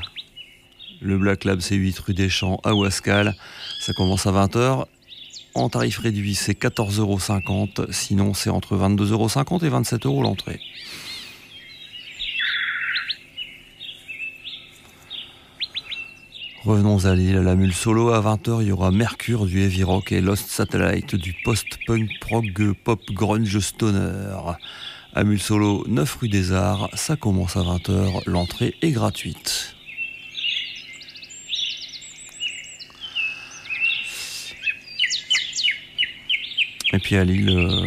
Le 1.00 1.18
Black 1.18 1.44
Lab, 1.44 1.60
c'est 1.60 1.74
8 1.74 1.98
rue 1.98 2.14
des 2.14 2.28
Champs 2.28 2.60
à 2.64 2.74
Ouascal. 2.74 3.34
Ça 3.80 3.92
commence 3.92 4.26
à 4.26 4.32
20h. 4.32 4.86
En 5.54 5.68
tarif 5.68 5.98
réduit, 5.98 6.34
c'est 6.34 6.58
14,50€. 6.58 7.92
Sinon, 7.92 8.34
c'est 8.34 8.50
entre 8.50 8.76
22,50€ 8.76 9.64
et 9.64 9.70
27€ 9.70 10.22
l'entrée. 10.22 10.60
Revenons 16.64 17.04
à 17.04 17.14
Lille, 17.14 17.36
à 17.36 17.42
la 17.42 17.54
mule 17.54 17.72
solo. 17.72 18.10
À 18.10 18.20
20h, 18.20 18.62
il 18.62 18.68
y 18.68 18.72
aura 18.72 18.90
Mercure 18.90 19.46
du 19.46 19.60
heavy 19.60 19.84
rock 19.84 20.10
et 20.10 20.20
Lost 20.20 20.48
Satellite 20.48 21.14
du 21.14 21.34
post-punk 21.44 22.10
prog 22.20 22.72
pop 22.84 23.00
grunge 23.12 23.60
stoner. 23.60 24.34
À 25.14 25.24
mule 25.24 25.40
solo, 25.40 25.84
9 25.86 26.16
rue 26.16 26.28
des 26.28 26.52
Arts. 26.52 26.88
Ça 26.94 27.16
commence 27.16 27.56
à 27.56 27.60
20h. 27.60 28.22
L'entrée 28.26 28.74
est 28.82 28.90
gratuite. 28.90 29.75
Et 36.92 36.98
puis 36.98 37.16
à 37.16 37.24
Lille, 37.24 37.50
euh, 37.50 37.86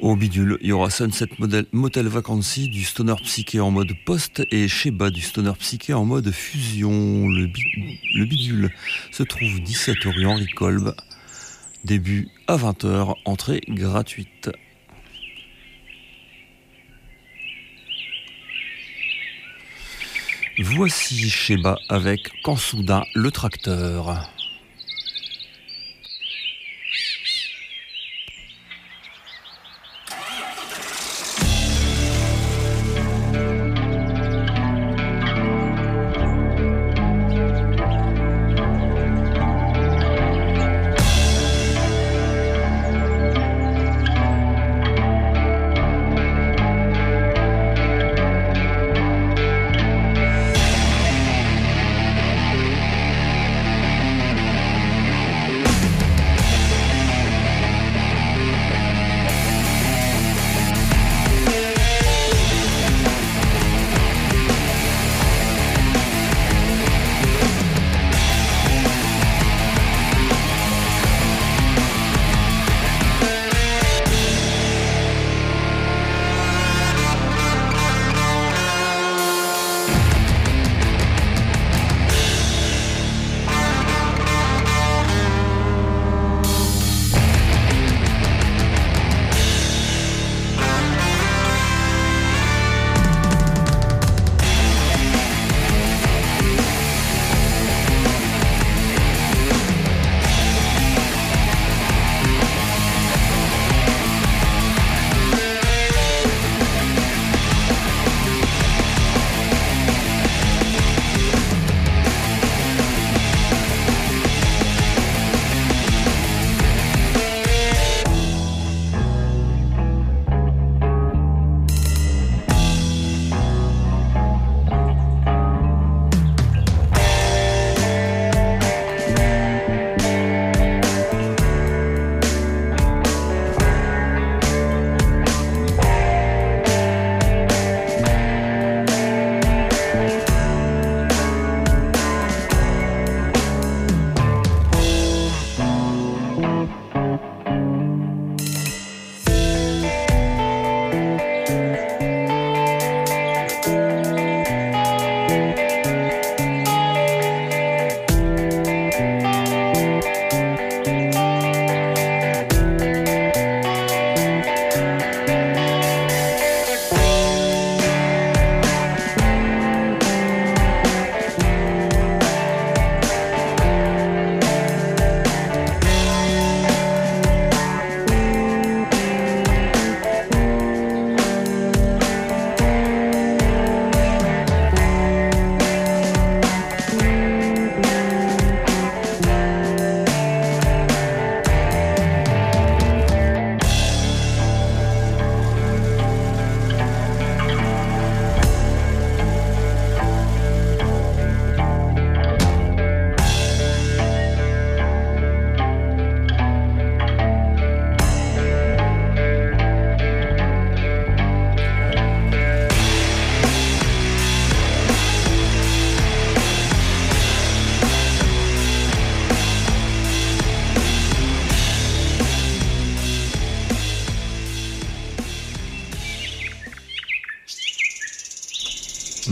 au 0.00 0.16
bidule, 0.16 0.58
il 0.60 0.68
y 0.68 0.72
aura 0.72 0.90
Sunset 0.90 1.28
Motel 1.72 2.06
Vacancy 2.06 2.68
du 2.68 2.84
stoner 2.84 3.16
psyché 3.22 3.60
en 3.60 3.70
mode 3.70 3.92
post 4.06 4.42
et 4.50 4.68
Sheba 4.68 5.10
du 5.10 5.20
stoner 5.20 5.52
psyché 5.58 5.92
en 5.92 6.04
mode 6.04 6.30
fusion. 6.30 7.28
Le, 7.28 8.24
bidule 8.24 8.70
se 9.10 9.22
trouve 9.22 9.60
17 9.60 9.96
rue 10.04 10.26
Henri 10.26 10.46
Kolb. 10.46 10.94
Début 11.84 12.28
à 12.46 12.56
20h, 12.56 13.14
entrée 13.24 13.60
gratuite. 13.68 14.50
Voici 20.60 21.28
Sheba 21.28 21.76
avec 21.88 22.30
Quand 22.42 22.56
soudain 22.56 23.04
le 23.14 23.30
tracteur. 23.30 24.28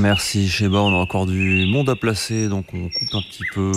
Merci 0.06 0.48
Sheba, 0.48 0.78
on 0.78 0.94
a 0.94 0.98
encore 0.98 1.26
du 1.26 1.66
monde 1.66 1.90
à 1.90 1.96
placer, 1.96 2.46
donc 2.46 2.66
on 2.72 2.88
coupe 2.88 3.12
un 3.12 3.22
petit 3.22 3.42
peu. 3.52 3.72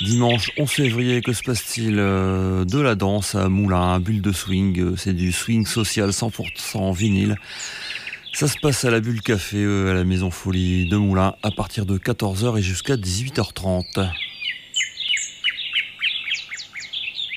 Dimanche 0.00 0.50
11 0.58 0.68
février, 0.68 1.20
que 1.22 1.32
se 1.32 1.44
passe-t-il 1.44 2.00
euh, 2.00 2.64
De 2.64 2.80
la 2.80 2.96
danse 2.96 3.36
à 3.36 3.48
Moulin, 3.48 4.00
bulle 4.00 4.22
de 4.22 4.32
swing, 4.32 4.80
euh, 4.80 4.96
c'est 4.96 5.12
du 5.12 5.30
swing 5.30 5.66
social 5.66 6.10
100% 6.10 6.92
vinyle. 6.92 7.36
Ça 8.32 8.48
se 8.48 8.58
passe 8.58 8.84
à 8.84 8.90
la 8.90 8.98
Bulle 8.98 9.22
Café, 9.22 9.58
euh, 9.58 9.92
à 9.92 9.94
la 9.94 10.02
Maison 10.02 10.32
Folie 10.32 10.88
de 10.88 10.96
Moulin, 10.96 11.36
à 11.44 11.52
partir 11.52 11.86
de 11.86 11.96
14h 11.96 12.58
et 12.58 12.62
jusqu'à 12.62 12.96
18h30. 12.96 14.10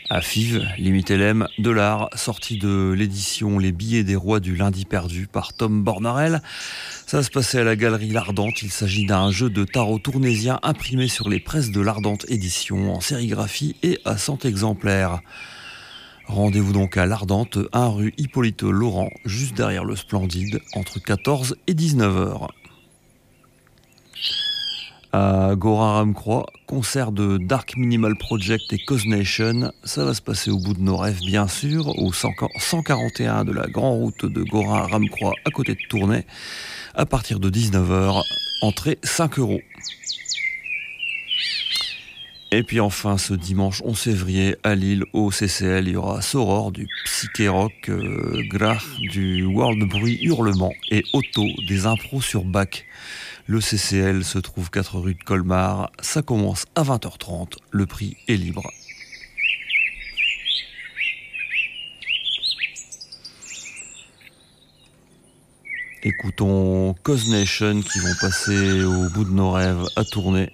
À 0.09 0.21
FIV, 0.21 0.63
limité 0.79 1.15
LM, 1.15 1.47
de 1.59 1.69
l'art, 1.69 2.09
sorti 2.15 2.57
de 2.57 2.91
l'édition 2.97 3.59
Les 3.59 3.71
billets 3.71 4.03
des 4.03 4.15
rois 4.15 4.39
du 4.39 4.55
lundi 4.55 4.85
perdu 4.85 5.27
par 5.27 5.53
Tom 5.53 5.83
Bornarel. 5.83 6.41
Ça 7.13 7.21
se 7.21 7.29
passer 7.29 7.59
à 7.59 7.63
la 7.63 7.75
galerie 7.75 8.09
L'Ardente. 8.09 8.63
Il 8.63 8.71
s'agit 8.71 9.05
d'un 9.05 9.29
jeu 9.29 9.47
de 9.47 9.65
tarot 9.65 9.99
tournésien 9.99 10.59
imprimé 10.63 11.07
sur 11.07 11.29
les 11.29 11.39
presses 11.39 11.69
de 11.69 11.79
l'Ardente 11.79 12.25
édition 12.27 12.91
en 12.91 13.01
sérigraphie 13.01 13.75
et 13.83 13.99
à 14.03 14.17
100 14.17 14.45
exemplaires. 14.45 15.21
Rendez-vous 16.25 16.73
donc 16.73 16.97
à 16.97 17.05
l'Ardente, 17.05 17.59
1 17.71 17.87
rue 17.89 18.15
Hippolyte 18.17 18.63
Laurent, 18.63 19.11
juste 19.25 19.55
derrière 19.55 19.85
le 19.85 19.95
Splendide, 19.95 20.59
entre 20.73 20.97
14 20.97 21.55
et 21.67 21.75
19 21.75 22.15
h 22.15 22.47
à 25.15 25.53
Gora 25.55 25.99
Ramcroix, 25.99 26.47
concert 26.65 27.11
de 27.11 27.37
Dark 27.37 27.77
Minimal 27.77 28.17
Project 28.17 28.73
et 28.73 28.79
Cause 28.79 29.05
Nation. 29.05 29.71
Ça 29.83 30.03
va 30.03 30.15
se 30.15 30.23
passer 30.23 30.49
au 30.49 30.57
bout 30.57 30.73
de 30.73 30.81
nos 30.81 30.97
rêves, 30.97 31.19
bien 31.19 31.47
sûr, 31.47 31.95
au 31.99 32.11
141 32.11 33.45
de 33.45 33.51
la 33.51 33.67
grande 33.67 33.99
route 33.99 34.25
de 34.25 34.41
Gora 34.41 34.87
Ramcroix, 34.87 35.33
à 35.45 35.51
côté 35.51 35.75
de 35.75 35.81
Tournai, 35.87 36.25
à 36.95 37.05
partir 37.05 37.39
de 37.39 37.49
19h. 37.49 38.21
Entrée 38.61 38.97
5 39.03 39.39
euros. 39.39 39.61
Et 42.51 42.61
puis 42.61 42.79
enfin, 42.79 43.17
ce 43.17 43.33
dimanche 43.33 43.81
11 43.83 43.97
février, 43.97 44.55
à 44.63 44.75
Lille, 44.75 45.05
au 45.11 45.31
CCL, 45.31 45.87
il 45.87 45.93
y 45.93 45.95
aura 45.95 46.21
Soror, 46.21 46.71
du 46.71 46.87
psyché 47.05 47.47
rock, 47.47 47.73
euh, 47.89 48.43
Grach, 48.47 48.83
du 49.11 49.43
world 49.43 49.83
bruit 49.89 50.19
hurlement, 50.21 50.71
et 50.91 51.03
Otto, 51.13 51.47
des 51.67 51.87
impros 51.87 52.21
sur 52.21 52.43
bac. 52.43 52.85
Le 53.47 53.59
CCL 53.59 54.23
se 54.23 54.37
trouve 54.37 54.69
4 54.69 54.99
rue 54.99 55.15
de 55.15 55.23
Colmar. 55.23 55.91
Ça 55.99 56.21
commence 56.21 56.65
à 56.75 56.83
20h30. 56.83 57.53
Le 57.71 57.85
prix 57.87 58.17
est 58.27 58.35
libre. 58.35 58.69
Écoutons 66.05 66.95
Cause 67.01 67.29
Nation 67.29 67.81
qui 67.81 67.99
vont 67.99 68.13
passer 68.19 68.83
au 68.83 69.09
bout 69.11 69.23
de 69.23 69.31
nos 69.31 69.51
rêves 69.51 69.85
à 69.95 70.03
tourner. 70.03 70.49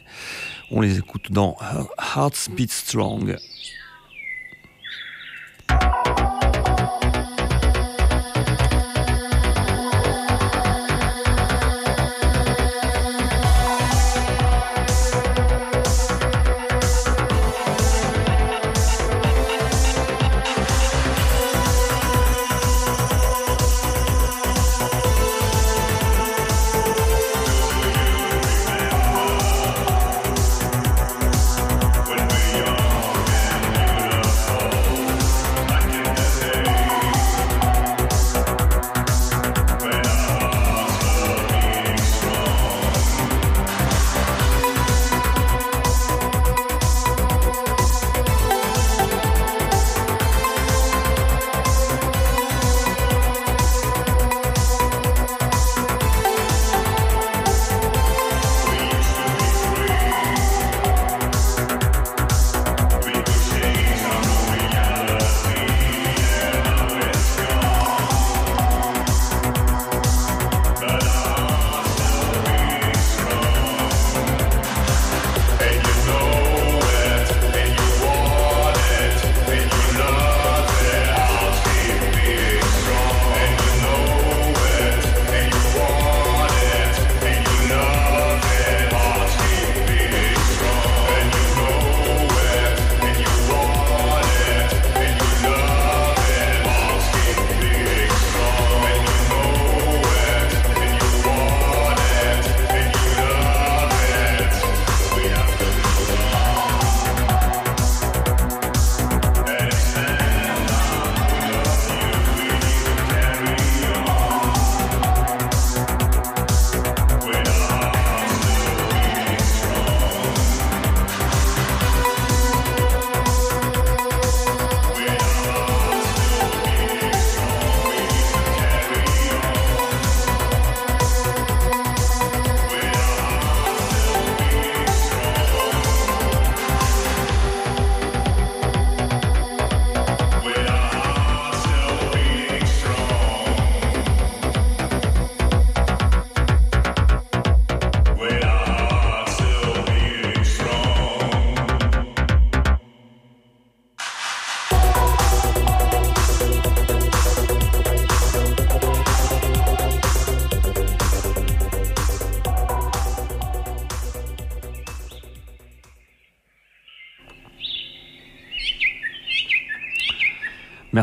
On 0.70 0.80
les 0.80 1.00
écoute 1.00 1.32
dans 1.32 1.58
Hearts 1.98 2.52
Beat 2.52 2.72
Strong. 2.72 3.36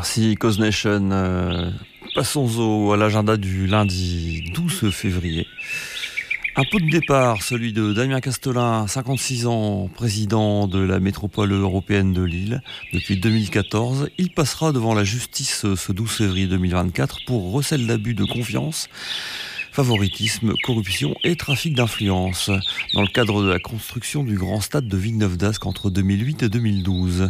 Merci 0.06 0.36
Cause. 0.36 0.60
Euh, 0.86 1.70
passons 2.14 2.60
au, 2.60 2.92
à 2.92 2.96
l'agenda 2.96 3.36
du 3.36 3.66
lundi 3.66 4.44
12 4.54 4.90
février. 4.92 5.48
Un 6.54 6.62
pot 6.70 6.78
de 6.78 6.88
départ, 6.88 7.42
celui 7.42 7.72
de 7.72 7.92
Damien 7.92 8.20
Castelin, 8.20 8.86
56 8.86 9.46
ans, 9.48 9.90
président 9.92 10.68
de 10.68 10.78
la 10.78 11.00
métropole 11.00 11.52
européenne 11.52 12.12
de 12.12 12.22
Lille 12.22 12.62
depuis 12.92 13.18
2014. 13.18 14.10
Il 14.16 14.30
passera 14.30 14.70
devant 14.70 14.94
la 14.94 15.02
justice 15.02 15.66
ce 15.74 15.92
12 15.92 16.08
février 16.08 16.46
2024 16.46 17.24
pour 17.26 17.50
recel 17.50 17.88
d'abus 17.88 18.14
de 18.14 18.24
confiance, 18.24 18.88
favoritisme, 19.72 20.52
corruption 20.62 21.16
et 21.24 21.34
trafic 21.34 21.74
d'influence 21.74 22.52
dans 22.94 23.02
le 23.02 23.12
cadre 23.12 23.42
de 23.42 23.48
la 23.48 23.58
construction 23.58 24.22
du 24.22 24.36
grand 24.36 24.60
stade 24.60 24.86
de 24.86 24.96
Villeneuve 24.96 25.36
d'Ascq 25.36 25.66
entre 25.66 25.90
2008 25.90 26.44
et 26.44 26.48
2012. 26.48 27.28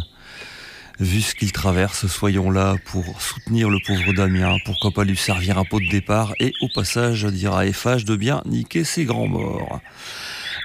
Vu 0.99 1.21
ce 1.21 1.35
qu'il 1.35 1.51
traverse, 1.51 2.07
soyons 2.07 2.49
là 2.49 2.75
pour 2.85 3.21
soutenir 3.21 3.69
le 3.69 3.77
pauvre 3.85 4.13
Damien, 4.13 4.57
pourquoi 4.65 4.89
pas 4.89 5.03
lui 5.03 5.15
servir 5.15 5.59
un 5.59 5.63
pot 5.63 5.79
de 5.79 5.87
départ 5.87 6.33
et 6.39 6.53
au 6.61 6.69
passage 6.73 7.23
dire 7.25 7.53
à 7.53 7.71
FH 7.71 8.03
de 8.03 8.15
bien 8.15 8.41
niquer 8.47 8.83
ses 8.83 9.05
grands 9.05 9.27
morts. 9.27 9.79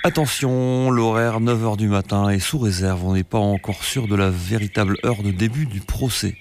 Attention, 0.05 0.91
l'horaire 0.91 1.39
9h 1.39 1.77
du 1.77 1.87
matin 1.87 2.31
est 2.31 2.39
sous 2.39 2.59
réserve, 2.59 3.05
on 3.05 3.13
n'est 3.13 3.25
pas 3.25 3.39
encore 3.39 3.85
sûr 3.85 4.09
de 4.09 4.17
la 4.17 4.31
véritable 4.31 4.97
heure 5.05 5.23
de 5.23 5.33
début 5.33 5.67
du 5.67 5.81
procès. 5.81 6.35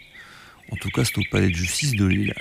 En 0.71 0.77
tout 0.77 0.89
cas, 0.89 1.03
c'est 1.03 1.17
au 1.17 1.23
palais 1.29 1.49
de 1.49 1.55
justice 1.55 1.91
de 1.91 2.05
Lille. 2.05 2.33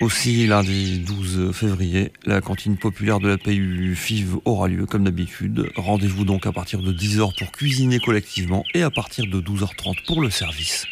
Aussi, 0.00 0.46
lundi 0.46 0.98
12 0.98 1.52
février, 1.52 2.12
la 2.26 2.40
cantine 2.40 2.76
populaire 2.76 3.20
de 3.20 3.28
la 3.28 3.38
PU 3.38 3.94
FIV 3.94 4.36
aura 4.44 4.66
lieu 4.66 4.86
comme 4.86 5.04
d'habitude. 5.04 5.70
Rendez-vous 5.76 6.24
donc 6.24 6.46
à 6.46 6.52
partir 6.52 6.82
de 6.82 6.92
10h 6.92 7.38
pour 7.38 7.52
cuisiner 7.52 8.00
collectivement 8.00 8.64
et 8.74 8.82
à 8.82 8.90
partir 8.90 9.26
de 9.26 9.40
12h30 9.40 10.04
pour 10.06 10.20
le 10.20 10.30
service. 10.30 10.86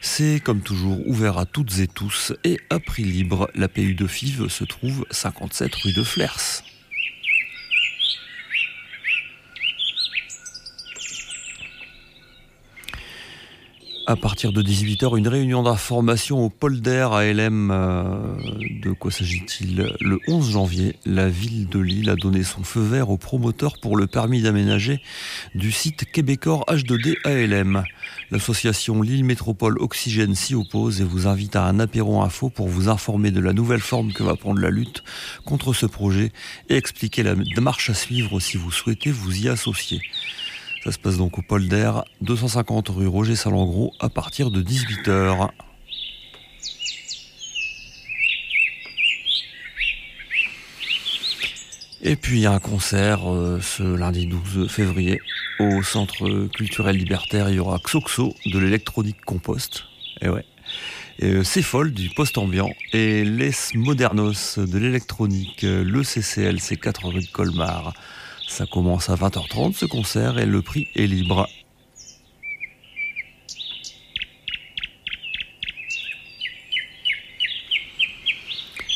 C'est 0.00 0.40
comme 0.40 0.60
toujours 0.60 1.06
ouvert 1.06 1.38
à 1.38 1.44
toutes 1.44 1.78
et 1.78 1.86
tous 1.86 2.32
et 2.44 2.58
à 2.70 2.78
prix 2.78 3.04
libre. 3.04 3.50
La 3.54 3.68
PU 3.68 3.94
de 3.94 4.06
FIV 4.06 4.48
se 4.48 4.64
trouve 4.64 5.04
57 5.10 5.74
rue 5.74 5.92
de 5.92 6.02
Flers. 6.02 6.62
À 14.08 14.16
partir 14.16 14.52
de 14.52 14.62
18h, 14.62 15.18
une 15.18 15.28
réunion 15.28 15.62
d'information 15.62 16.42
au 16.42 16.48
polder 16.48 17.06
à 17.12 17.30
LM. 17.30 17.70
Euh, 17.70 18.14
de 18.82 18.92
quoi 18.92 19.10
s'agit-il? 19.10 19.92
Le 20.00 20.18
11 20.28 20.50
janvier, 20.50 20.96
la 21.04 21.28
ville 21.28 21.68
de 21.68 21.78
Lille 21.78 22.08
a 22.08 22.16
donné 22.16 22.42
son 22.42 22.64
feu 22.64 22.80
vert 22.80 23.10
au 23.10 23.18
promoteur 23.18 23.74
pour 23.78 23.98
le 23.98 24.06
permis 24.06 24.40
d'aménager 24.40 25.02
du 25.54 25.70
site 25.70 26.10
québécois 26.10 26.64
H2D 26.68 27.16
ALM. 27.26 27.84
L'association 28.30 29.02
Lille 29.02 29.24
Métropole 29.24 29.76
Oxygène 29.78 30.34
s'y 30.34 30.54
oppose 30.54 31.02
et 31.02 31.04
vous 31.04 31.26
invite 31.26 31.54
à 31.54 31.64
un 31.64 31.78
apéro 31.78 32.22
info 32.22 32.48
pour 32.48 32.68
vous 32.68 32.88
informer 32.88 33.30
de 33.30 33.40
la 33.40 33.52
nouvelle 33.52 33.80
forme 33.80 34.14
que 34.14 34.22
va 34.22 34.36
prendre 34.36 34.60
la 34.62 34.70
lutte 34.70 35.04
contre 35.44 35.74
ce 35.74 35.84
projet 35.84 36.32
et 36.70 36.76
expliquer 36.76 37.22
la 37.24 37.34
démarche 37.34 37.90
à 37.90 37.94
suivre 37.94 38.40
si 38.40 38.56
vous 38.56 38.70
souhaitez 38.70 39.10
vous 39.10 39.44
y 39.44 39.50
associer. 39.50 40.00
Ça 40.88 40.92
se 40.92 40.98
passe 40.98 41.18
donc 41.18 41.36
au 41.36 41.42
polder, 41.42 41.92
250 42.22 42.88
rue 42.88 43.08
Roger 43.08 43.36
Salengro, 43.36 43.92
à 44.00 44.08
partir 44.08 44.50
de 44.50 44.62
18h. 44.62 45.50
Et 52.00 52.16
puis 52.16 52.46
un 52.46 52.58
concert 52.58 53.30
euh, 53.30 53.60
ce 53.60 53.82
lundi 53.82 54.28
12 54.28 54.70
février 54.70 55.20
au 55.60 55.82
Centre 55.82 56.46
culturel 56.56 56.96
libertaire. 56.96 57.50
Il 57.50 57.56
y 57.56 57.58
aura 57.58 57.78
Xoxo 57.80 58.34
de 58.46 58.58
l'électronique 58.58 59.22
compost. 59.26 59.84
Et 60.22 60.30
ouais. 60.30 60.46
Euh, 61.22 61.44
C'est 61.44 61.60
folle 61.60 61.92
du 61.92 62.08
post-ambiant 62.08 62.70
et 62.94 63.26
Les 63.26 63.52
Modernos 63.74 64.58
de 64.58 64.78
l'électronique, 64.78 65.64
euh, 65.64 65.84
le 65.84 66.02
CCL, 66.02 66.60
c'est 66.60 66.76
4 66.76 67.08
rue 67.08 67.20
de 67.20 67.30
Colmar. 67.30 67.92
Ça 68.48 68.66
commence 68.66 69.08
à 69.10 69.14
20h30 69.14 69.74
ce 69.74 69.86
concert 69.86 70.38
et 70.38 70.46
le 70.46 70.62
prix 70.62 70.88
est 70.96 71.06
libre. 71.06 71.46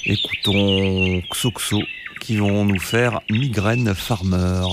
Écoutons 0.04 1.22
Xoxo 1.30 1.80
qui 2.20 2.36
vont 2.36 2.64
nous 2.64 2.80
faire 2.80 3.20
Migraine 3.30 3.94
Farmer. 3.94 4.64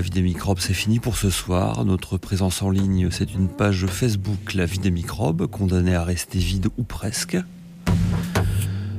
La 0.00 0.04
vie 0.04 0.08
des 0.08 0.22
microbes, 0.22 0.60
c'est 0.60 0.72
fini 0.72 0.98
pour 0.98 1.18
ce 1.18 1.28
soir. 1.28 1.84
Notre 1.84 2.16
présence 2.16 2.62
en 2.62 2.70
ligne, 2.70 3.10
c'est 3.10 3.34
une 3.34 3.48
page 3.48 3.84
Facebook, 3.84 4.54
La 4.54 4.64
vie 4.64 4.78
des 4.78 4.90
microbes, 4.90 5.46
condamnée 5.46 5.94
à 5.94 6.04
rester 6.04 6.38
vide 6.38 6.68
ou 6.78 6.84
presque. 6.84 7.36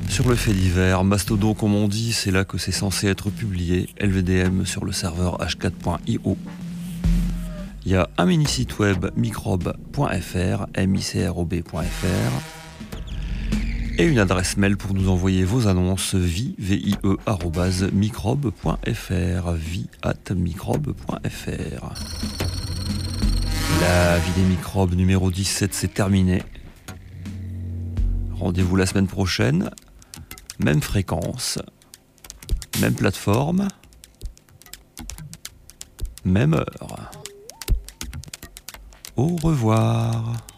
Sur 0.07 0.29
le 0.29 0.35
fait 0.35 0.53
divers, 0.53 1.03
Mastodon, 1.03 1.55
comme 1.55 1.73
on 1.73 1.87
dit, 1.87 2.13
c'est 2.13 2.29
là 2.29 2.45
que 2.45 2.59
c'est 2.59 2.71
censé 2.71 3.07
être 3.07 3.31
publié. 3.31 3.89
LVDM 3.99 4.63
sur 4.65 4.85
le 4.85 4.91
serveur 4.91 5.39
h4.io. 5.39 6.37
Il 7.83 7.91
y 7.91 7.95
a 7.95 8.07
un 8.19 8.25
mini 8.27 8.45
site 8.45 8.77
web 8.77 9.07
microbe.fr, 9.15 10.67
microb.fr 10.85 12.60
et 14.01 14.05
une 14.05 14.17
adresse 14.17 14.57
mail 14.57 14.77
pour 14.77 14.95
nous 14.95 15.09
envoyer 15.09 15.43
vos 15.43 15.67
annonces 15.67 16.15
vie, 16.15 16.55
vie 16.57 16.95
microbe.fr, 17.93 19.51
vie 19.51 19.89
microbe.fr. 20.35 21.93
La 23.79 24.17
vie 24.17 24.31
des 24.35 24.41
microbes 24.41 24.95
numéro 24.95 25.29
17, 25.29 25.75
c'est 25.75 25.93
terminé. 25.93 26.41
Rendez-vous 28.33 28.75
la 28.75 28.87
semaine 28.87 29.05
prochaine, 29.05 29.69
même 30.57 30.81
fréquence, 30.81 31.59
même 32.81 32.95
plateforme, 32.95 33.67
même 36.25 36.55
heure. 36.55 37.11
Au 39.15 39.35
revoir. 39.35 40.50